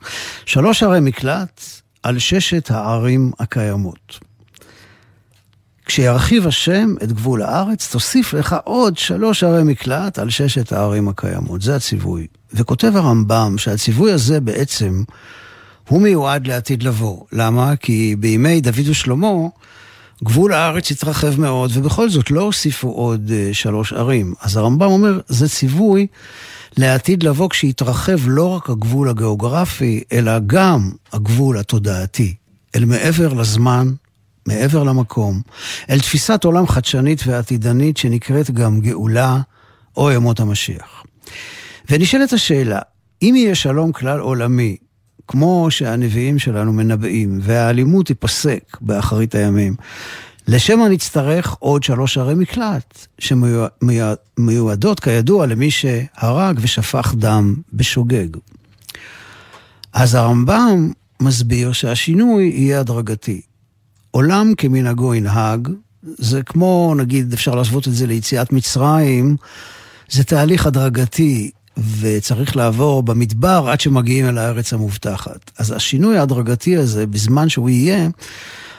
שלוש 0.45 0.83
ערי 0.83 0.99
מקלט 0.99 1.61
על 2.03 2.19
ששת 2.19 2.71
הערים 2.71 3.31
הקיימות. 3.39 4.19
כשירחיב 5.85 6.47
השם 6.47 6.95
את 7.03 7.11
גבול 7.11 7.41
הארץ, 7.41 7.91
תוסיף 7.91 8.33
לך 8.33 8.55
עוד 8.63 8.97
שלוש 8.97 9.43
ערי 9.43 9.63
מקלט 9.63 10.19
על 10.19 10.29
ששת 10.29 10.71
הערים 10.71 11.07
הקיימות. 11.07 11.61
זה 11.61 11.75
הציווי. 11.75 12.27
וכותב 12.53 12.95
הרמב"ם 12.95 13.57
שהציווי 13.57 14.11
הזה 14.11 14.41
בעצם, 14.41 15.03
הוא 15.87 16.01
מיועד 16.01 16.47
לעתיד 16.47 16.83
לבוא. 16.83 17.23
למה? 17.31 17.75
כי 17.75 18.15
בימי 18.19 18.61
דוד 18.61 18.89
ושלמה, 18.89 19.27
גבול 20.23 20.53
הארץ 20.53 20.91
התרחב 20.91 21.39
מאוד, 21.39 21.71
ובכל 21.73 22.09
זאת 22.09 22.31
לא 22.31 22.41
הוסיפו 22.41 22.89
עוד 22.89 23.29
uh, 23.29 23.53
שלוש 23.53 23.93
ערים. 23.93 24.33
אז 24.41 24.57
הרמב"ם 24.57 24.87
אומר, 24.87 25.19
זה 25.27 25.49
ציווי 25.49 26.07
לעתיד 26.77 27.23
לבוא 27.23 27.49
כשיתרחב 27.49 28.17
לא 28.27 28.45
רק 28.47 28.69
הגבול 28.69 29.09
הגיאוגרפי, 29.09 30.03
אלא 30.11 30.39
גם 30.47 30.91
הגבול 31.13 31.57
התודעתי, 31.57 32.35
אל 32.75 32.85
מעבר 32.85 33.33
לזמן, 33.33 33.91
מעבר 34.47 34.83
למקום, 34.83 35.41
אל 35.89 35.99
תפיסת 35.99 36.43
עולם 36.43 36.67
חדשנית 36.67 37.19
ועתידנית 37.25 37.97
שנקראת 37.97 38.51
גם 38.51 38.81
גאולה 38.81 39.41
או 39.97 40.11
ימות 40.11 40.39
המשיח. 40.39 41.03
ונשאלת 41.89 42.33
השאלה, 42.33 42.79
אם 43.21 43.33
יהיה 43.37 43.55
שלום 43.55 43.91
כלל 43.91 44.19
עולמי, 44.19 44.77
כמו 45.27 45.67
שהנביאים 45.69 46.39
שלנו 46.39 46.73
מנבאים, 46.73 47.39
והאלימות 47.41 48.05
תיפסק 48.05 48.77
באחרית 48.81 49.35
הימים, 49.35 49.75
לשם 50.47 50.79
מה 50.79 50.89
נצטרך 50.89 51.55
עוד 51.59 51.83
שלוש 51.83 52.17
ערי 52.17 52.35
מקלט, 52.35 53.07
שמיועדות 53.19 54.99
כידוע 54.99 55.45
למי 55.45 55.71
שהרג 55.71 56.59
ושפך 56.61 57.13
דם 57.17 57.55
בשוגג. 57.73 58.27
אז 59.93 60.15
הרמב"ם 60.15 60.91
מסביר 61.19 61.71
שהשינוי 61.71 62.43
יהיה 62.43 62.79
הדרגתי. 62.79 63.41
עולם 64.15 64.53
כמנהגו 64.57 65.13
ינהג, 65.13 65.69
זה 66.03 66.43
כמו, 66.43 66.93
נגיד, 66.97 67.33
אפשר 67.33 67.55
להשוות 67.55 67.87
את 67.87 67.93
זה 67.93 68.07
ליציאת 68.07 68.53
מצרים, 68.53 69.35
זה 70.09 70.23
תהליך 70.23 70.65
הדרגתי, 70.65 71.51
וצריך 71.99 72.55
לעבור 72.55 73.03
במדבר 73.03 73.65
עד 73.71 73.81
שמגיעים 73.81 74.25
אל 74.25 74.37
הארץ 74.37 74.73
המובטחת. 74.73 75.51
אז 75.57 75.71
השינוי 75.71 76.17
ההדרגתי 76.17 76.77
הזה, 76.77 77.07
בזמן 77.07 77.49
שהוא 77.49 77.69
יהיה, 77.69 78.09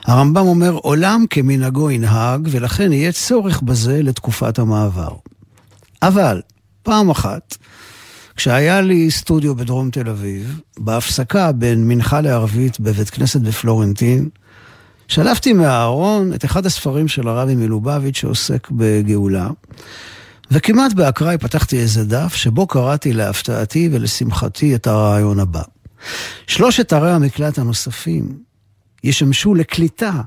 הרמב"ם 0.04 0.46
אומר, 0.46 0.72
עולם 0.72 1.24
כמנהגו 1.30 1.90
ינהג, 1.90 2.48
ולכן 2.50 2.92
יהיה 2.92 3.12
צורך 3.12 3.62
בזה 3.62 4.02
לתקופת 4.02 4.58
המעבר. 4.58 5.16
אבל, 6.02 6.40
פעם 6.82 7.10
אחת, 7.10 7.56
כשהיה 8.36 8.80
לי 8.80 9.10
סטודיו 9.10 9.54
בדרום 9.54 9.90
תל 9.90 10.08
אביב, 10.08 10.60
בהפסקה 10.78 11.52
בין 11.52 11.88
מנחה 11.88 12.20
לערבית 12.20 12.80
בבית 12.80 13.10
כנסת 13.10 13.40
בפלורנטין, 13.40 14.28
שלפתי 15.08 15.52
מהארון 15.52 16.34
את 16.34 16.44
אחד 16.44 16.66
הספרים 16.66 17.08
של 17.08 17.28
הרבי 17.28 17.54
מלובביץ' 17.54 18.16
שעוסק 18.16 18.68
בגאולה, 18.70 19.48
וכמעט 20.50 20.92
באקראי 20.92 21.38
פתחתי 21.38 21.78
איזה 21.78 22.04
דף 22.04 22.34
שבו 22.34 22.66
קראתי 22.66 23.12
להפתעתי 23.12 23.88
ולשמחתי 23.92 24.74
את 24.74 24.86
הרעיון 24.86 25.40
הבא. 25.40 25.62
שלושת 26.46 26.92
ערי 26.92 27.12
המקלט 27.12 27.58
הנוספים 27.58 28.38
ישמשו 29.04 29.54
לקליטה 29.54 30.20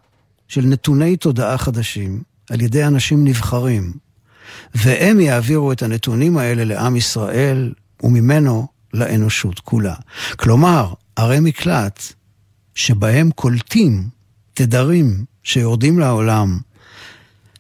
של 0.48 0.62
נתוני 0.62 1.18
תודעה 1.18 1.58
חדשים 1.58 2.24
על 2.50 2.62
ידי 2.62 2.86
אנשים 2.86 3.24
נבחרים, 3.24 3.94
והם 4.76 5.20
יעבירו 5.20 5.72
את 5.72 5.84
הנתונים 5.84 6.38
האלה 6.38 6.64
לעם 6.64 6.96
ישראל 6.96 7.74
וממנו 8.04 8.68
לאנושות 8.94 9.60
כולה. 9.60 9.96
כלומר, 10.36 10.94
ערי 11.16 11.40
מקלט 11.40 12.04
שבהם 12.76 13.32
קולטים 13.32 14.19
תדרים 14.60 15.26
שיורדים 15.44 16.00
לעולם 16.00 16.58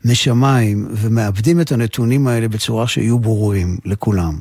משמיים 0.06 0.88
ומאבדים 0.92 1.62
את 1.62 1.72
הנתונים 1.72 2.28
האלה 2.28 2.48
בצורה 2.48 2.88
שיהיו 2.88 3.20
ברורים 3.20 3.78
לכולם. 3.86 4.40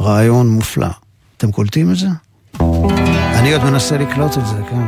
רעיון 0.00 0.48
מופלא. 0.48 0.88
אתם 1.36 1.52
קולטים 1.52 1.90
את 1.90 1.96
זה? 1.96 2.06
אני 3.34 3.52
עוד 3.52 3.64
מנסה 3.64 3.98
לקלוט 3.98 4.38
את 4.38 4.46
זה, 4.46 4.56
כן. 4.70 4.86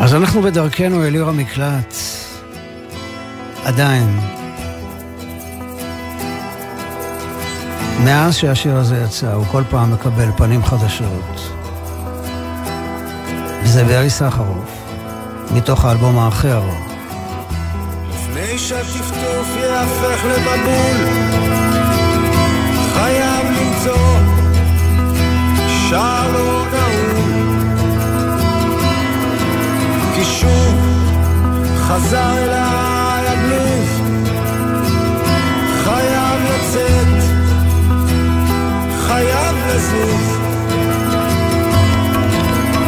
אז 0.00 0.14
אנחנו 0.14 0.42
בדרכנו 0.42 1.04
אל 1.04 1.14
עיר 1.14 1.28
המקלט. 1.28 1.94
עדיין. 3.64 4.39
מאז 8.04 8.36
שהשיר 8.36 8.76
הזה 8.76 9.02
יצא, 9.04 9.32
הוא 9.32 9.46
כל 9.50 9.62
פעם 9.70 9.92
מקבל 9.92 10.30
פנים 10.36 10.64
חדשות. 10.64 11.52
וזה 13.62 13.84
בארי 13.84 14.10
סחרוף, 14.10 14.70
מתוך 15.54 15.84
האלבום 15.84 16.18
האחר. 16.18 16.62
לפני 18.10 18.58
שהטפטוף 18.58 19.48
יהפך 19.62 20.24
למבול, 20.24 21.06
חייב 22.94 23.46
למצוא 23.46 24.18
שער 25.88 26.32
לא 26.32 26.64
נעול. 26.72 27.60
כי 30.14 30.24
שוב 30.24 30.74
חזר 31.76 32.38
אליי 32.38 32.89
לזוז. 39.74 40.38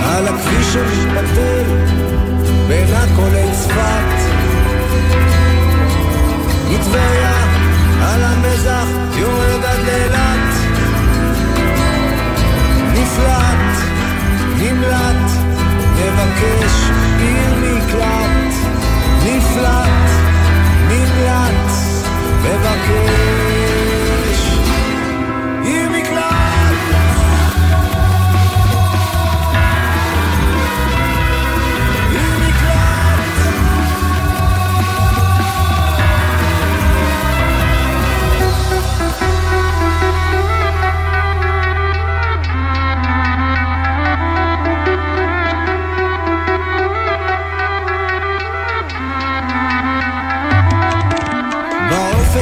על 0.04 0.28
הכביש 0.28 0.66
שמתפלפל 0.72 1.64
בין 2.68 2.94
עכו 2.94 3.22
לצפת. 3.32 4.32
מטבריה 6.70 7.36
על 8.02 8.24
המזח 8.24 8.86
יורד 9.16 9.64
עד 9.64 9.78
לאילת. 9.86 10.54
נפלט, 12.92 13.82
נמלט, 14.56 15.30
מבקש 15.96 16.90
עיר 17.18 17.54
מקלט. 17.62 18.54
נפלט, 19.24 20.10
נמלט, 20.88 21.72
מבקש 22.42 23.61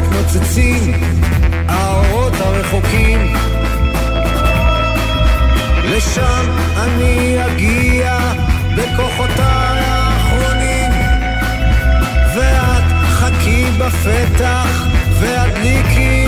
באופק 0.01 0.13
נוצצים 0.13 0.93
האורות 1.69 2.33
הרחוקים. 2.41 3.35
לשם 5.85 6.47
אני 6.77 7.47
אגיע 7.47 8.19
בכוחותיי 8.77 9.81
האחרונים. 9.81 10.91
ואת 12.35 12.83
חכי 13.11 13.65
בפתח 13.79 14.87
והדליקי 15.21 16.20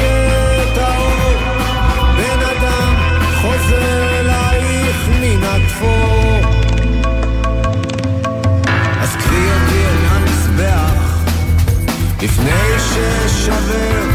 לפני 12.33 12.79
ששבר 12.79 14.12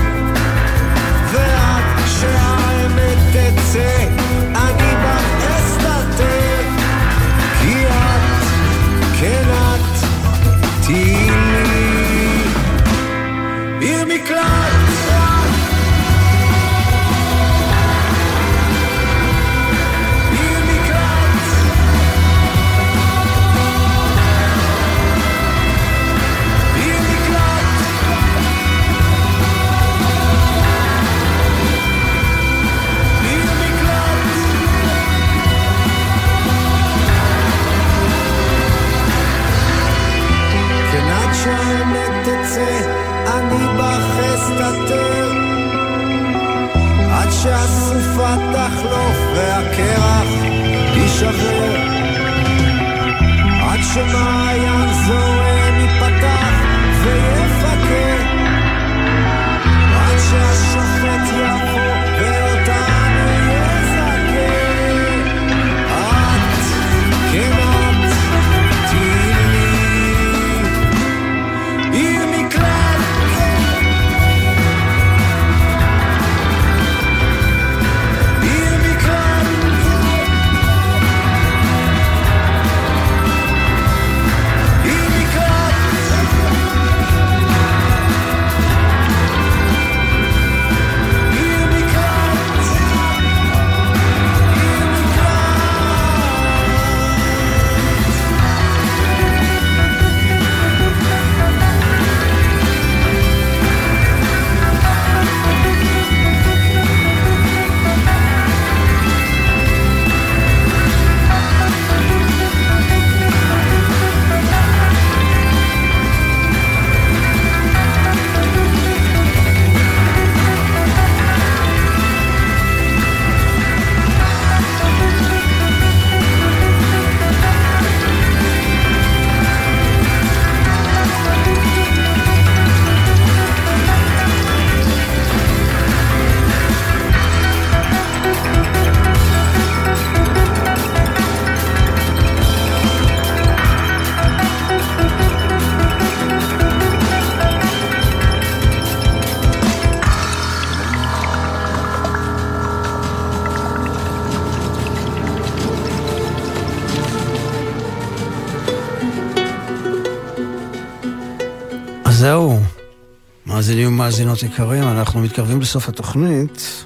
ומאזינות 164.08 164.44
יקרים, 164.44 164.84
אנחנו 164.84 165.20
מתקרבים 165.20 165.62
לסוף 165.62 165.90
התוכנית. 165.90 166.84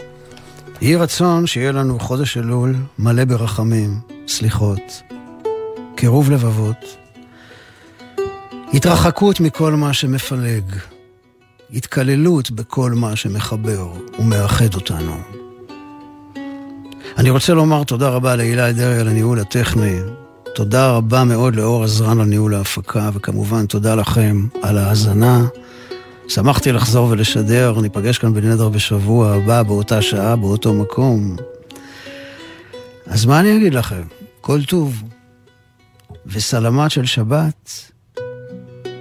יהי 0.81 0.95
רצון 0.95 1.47
שיהיה 1.47 1.71
לנו 1.71 1.99
חודש 1.99 2.37
אלול 2.37 2.75
מלא 2.99 3.25
ברחמים, 3.25 3.99
סליחות, 4.27 5.01
קירוב 5.95 6.31
לבבות, 6.31 6.97
התרחקות 8.73 9.39
מכל 9.39 9.73
מה 9.73 9.93
שמפלג, 9.93 10.63
התקללות 11.73 12.51
בכל 12.51 12.91
מה 12.91 13.15
שמחבר 13.15 13.91
ומאחד 14.19 14.73
אותנו. 14.75 15.15
אני 17.17 17.29
רוצה 17.29 17.53
לומר 17.53 17.83
תודה 17.83 18.09
רבה 18.09 18.35
להילה 18.35 18.71
דרעי 18.71 18.99
על 18.99 19.07
הניהול 19.07 19.39
הטכני, 19.39 19.99
תודה 20.55 20.91
רבה 20.91 21.23
מאוד 21.23 21.55
לאור 21.55 21.83
עזרן 21.83 22.19
על 22.19 22.27
ניהול 22.27 22.53
ההפקה, 22.55 23.09
וכמובן 23.13 23.65
תודה 23.65 23.95
לכם 23.95 24.47
על 24.61 24.77
ההאזנה. 24.77 25.45
שמחתי 26.27 26.71
לחזור 26.71 27.07
ולשדר, 27.09 27.81
ניפגש 27.81 28.17
כאן 28.17 28.33
בנדר 28.33 28.69
בשבוע 28.69 29.31
הבא, 29.31 29.63
באותה 29.63 30.01
שעה, 30.01 30.35
באותו 30.35 30.73
מקום. 30.73 31.35
אז 33.07 33.25
מה 33.25 33.39
אני 33.39 33.57
אגיד 33.57 33.73
לכם? 33.73 34.03
כל 34.41 34.63
טוב 34.63 35.03
וסלמת 36.25 36.91
של 36.91 37.05
שבת, 37.05 37.91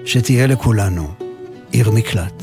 שתהיה 0.05 0.47
לכולנו 0.47 1.15
עיר 1.71 1.91
מקלט. 1.91 2.43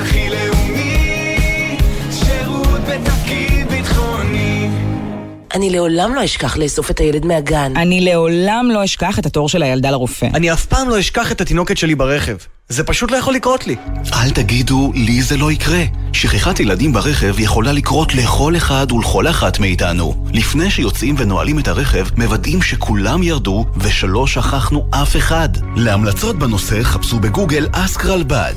הכי 0.00 0.28
לאומי, 0.28 1.78
שירות 2.12 2.80
בתפקיד 2.80 3.68
ביטחוני. 3.68 4.68
אני 5.54 5.70
לעולם 5.70 6.14
לא 6.14 6.24
אשכח 6.24 6.56
לאסוף 6.56 6.90
את 6.90 7.00
הילד 7.00 7.26
מהגן. 7.26 7.72
אני 7.76 8.00
לעולם 8.00 8.68
לא 8.72 8.84
אשכח 8.84 9.18
את 9.18 9.26
התור 9.26 9.48
של 9.48 9.62
הילדה 9.62 9.90
לרופא. 9.90 10.26
אני 10.34 10.52
אף 10.52 10.66
פעם 10.66 10.88
לא 10.88 11.00
אשכח 11.00 11.32
את 11.32 11.40
התינוקת 11.40 11.76
שלי 11.76 11.94
ברכב. 11.94 12.36
זה 12.68 12.84
פשוט 12.84 13.10
לא 13.10 13.16
יכול 13.16 13.34
לקרות 13.34 13.66
לי. 13.66 13.76
אל 14.12 14.30
תגידו, 14.30 14.92
לי 14.94 15.22
זה 15.22 15.36
לא 15.36 15.52
יקרה. 15.52 15.82
שכחת 16.12 16.60
ילדים 16.60 16.92
ברכב 16.92 17.40
יכולה 17.40 17.72
לקרות 17.72 18.14
לכל 18.14 18.56
אחד 18.56 18.92
ולכל 18.92 19.28
אחת 19.28 19.58
מאיתנו. 19.58 20.26
לפני 20.32 20.70
שיוצאים 20.70 21.14
ונועלים 21.18 21.58
את 21.58 21.68
הרכב, 21.68 22.06
מוודאים 22.16 22.62
שכולם 22.62 23.22
ירדו 23.22 23.64
ושלא 23.76 24.26
שכחנו 24.26 24.86
אף 24.90 25.16
אחד. 25.16 25.48
להמלצות 25.76 26.38
בנושא 26.38 26.82
חפשו 26.82 27.18
בגוגל 27.18 27.66
אסק 27.72 28.04
רלב"ד. 28.04 28.54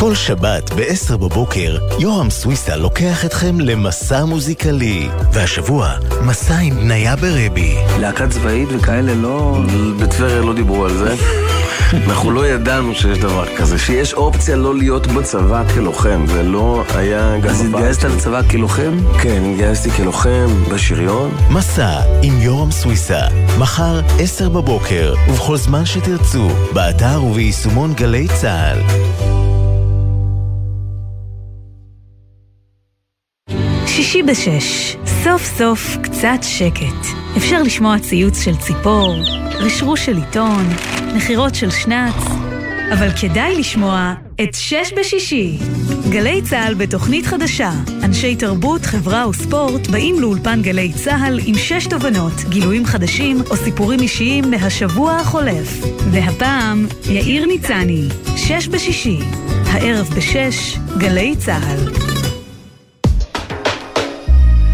כל 0.00 0.14
שבת 0.14 0.70
ב-10 0.72 1.16
בבוקר, 1.16 1.78
יורם 1.98 2.30
סוויסה 2.30 2.76
לוקח 2.76 3.24
אתכם 3.24 3.60
למסע 3.60 4.24
מוזיקלי. 4.24 5.08
והשבוע, 5.32 5.92
מסע 6.26 6.58
עם 6.58 6.74
בניה 6.74 7.16
ברבי. 7.16 7.76
להקה 8.00 8.28
צבאית 8.28 8.68
וכאלה 8.72 9.14
לא... 9.14 9.58
בטבריה 10.00 10.40
לא 10.40 10.54
דיברו 10.54 10.84
על 10.84 10.96
זה. 10.96 11.14
אנחנו 12.06 12.30
לא 12.30 12.46
ידענו 12.46 12.94
שיש 12.94 13.18
דבר 13.18 13.56
כזה, 13.56 13.78
שיש 13.78 14.14
אופציה 14.14 14.56
לא 14.56 14.74
להיות 14.74 15.06
בצבא 15.06 15.62
כלוחם, 15.74 16.24
זה 16.26 16.42
לא 16.42 16.84
היה 16.94 17.38
גם... 17.38 17.50
אז 17.50 17.60
התגייסת 17.60 18.04
לצבא 18.04 18.42
כלוחם? 18.42 18.98
כן, 19.22 19.42
התגייסתי 19.50 19.90
כלוחם 19.90 20.46
בשריון. 20.72 21.30
מסע 21.50 22.00
עם 22.22 22.40
יורם 22.40 22.70
סוויסה, 22.70 23.20
מחר 23.58 24.00
10 24.18 24.48
בבוקר, 24.48 25.14
ובכל 25.28 25.56
זמן 25.56 25.86
שתרצו, 25.86 26.48
באתר 26.72 27.24
וביישומון 27.24 27.94
גלי 27.94 28.26
צה"ל. 28.40 29.37
שישי 33.88 34.22
בשש, 34.22 34.96
סוף 35.24 35.44
סוף 35.44 35.96
קצת 36.02 36.42
שקט. 36.42 37.06
אפשר 37.36 37.62
לשמוע 37.62 37.98
ציוץ 37.98 38.40
של 38.40 38.56
ציפור, 38.56 39.14
רשרוש 39.54 40.06
של 40.06 40.16
עיתון, 40.16 40.66
נחירות 41.14 41.54
של 41.54 41.70
שנץ, 41.70 42.14
אבל 42.92 43.08
כדאי 43.20 43.58
לשמוע 43.58 44.14
את 44.42 44.54
שש 44.54 44.92
בשישי. 44.96 45.58
גלי 46.10 46.42
צה"ל 46.42 46.74
בתוכנית 46.74 47.26
חדשה. 47.26 47.70
אנשי 48.02 48.36
תרבות, 48.36 48.86
חברה 48.86 49.28
וספורט 49.28 49.86
באים 49.86 50.20
לאולפן 50.20 50.62
גלי 50.62 50.92
צה"ל 50.92 51.40
עם 51.46 51.54
שש 51.54 51.86
תובנות, 51.86 52.32
גילויים 52.48 52.86
חדשים 52.86 53.42
או 53.50 53.56
סיפורים 53.56 54.00
אישיים 54.00 54.50
מהשבוע 54.50 55.12
החולף. 55.12 55.80
והפעם, 56.10 56.86
יאיר 57.10 57.46
ניצני, 57.46 58.08
שש 58.36 58.68
בשישי. 58.68 59.18
הערב 59.66 60.10
בשש, 60.16 60.78
גלי 60.98 61.36
צה"ל. 61.36 62.17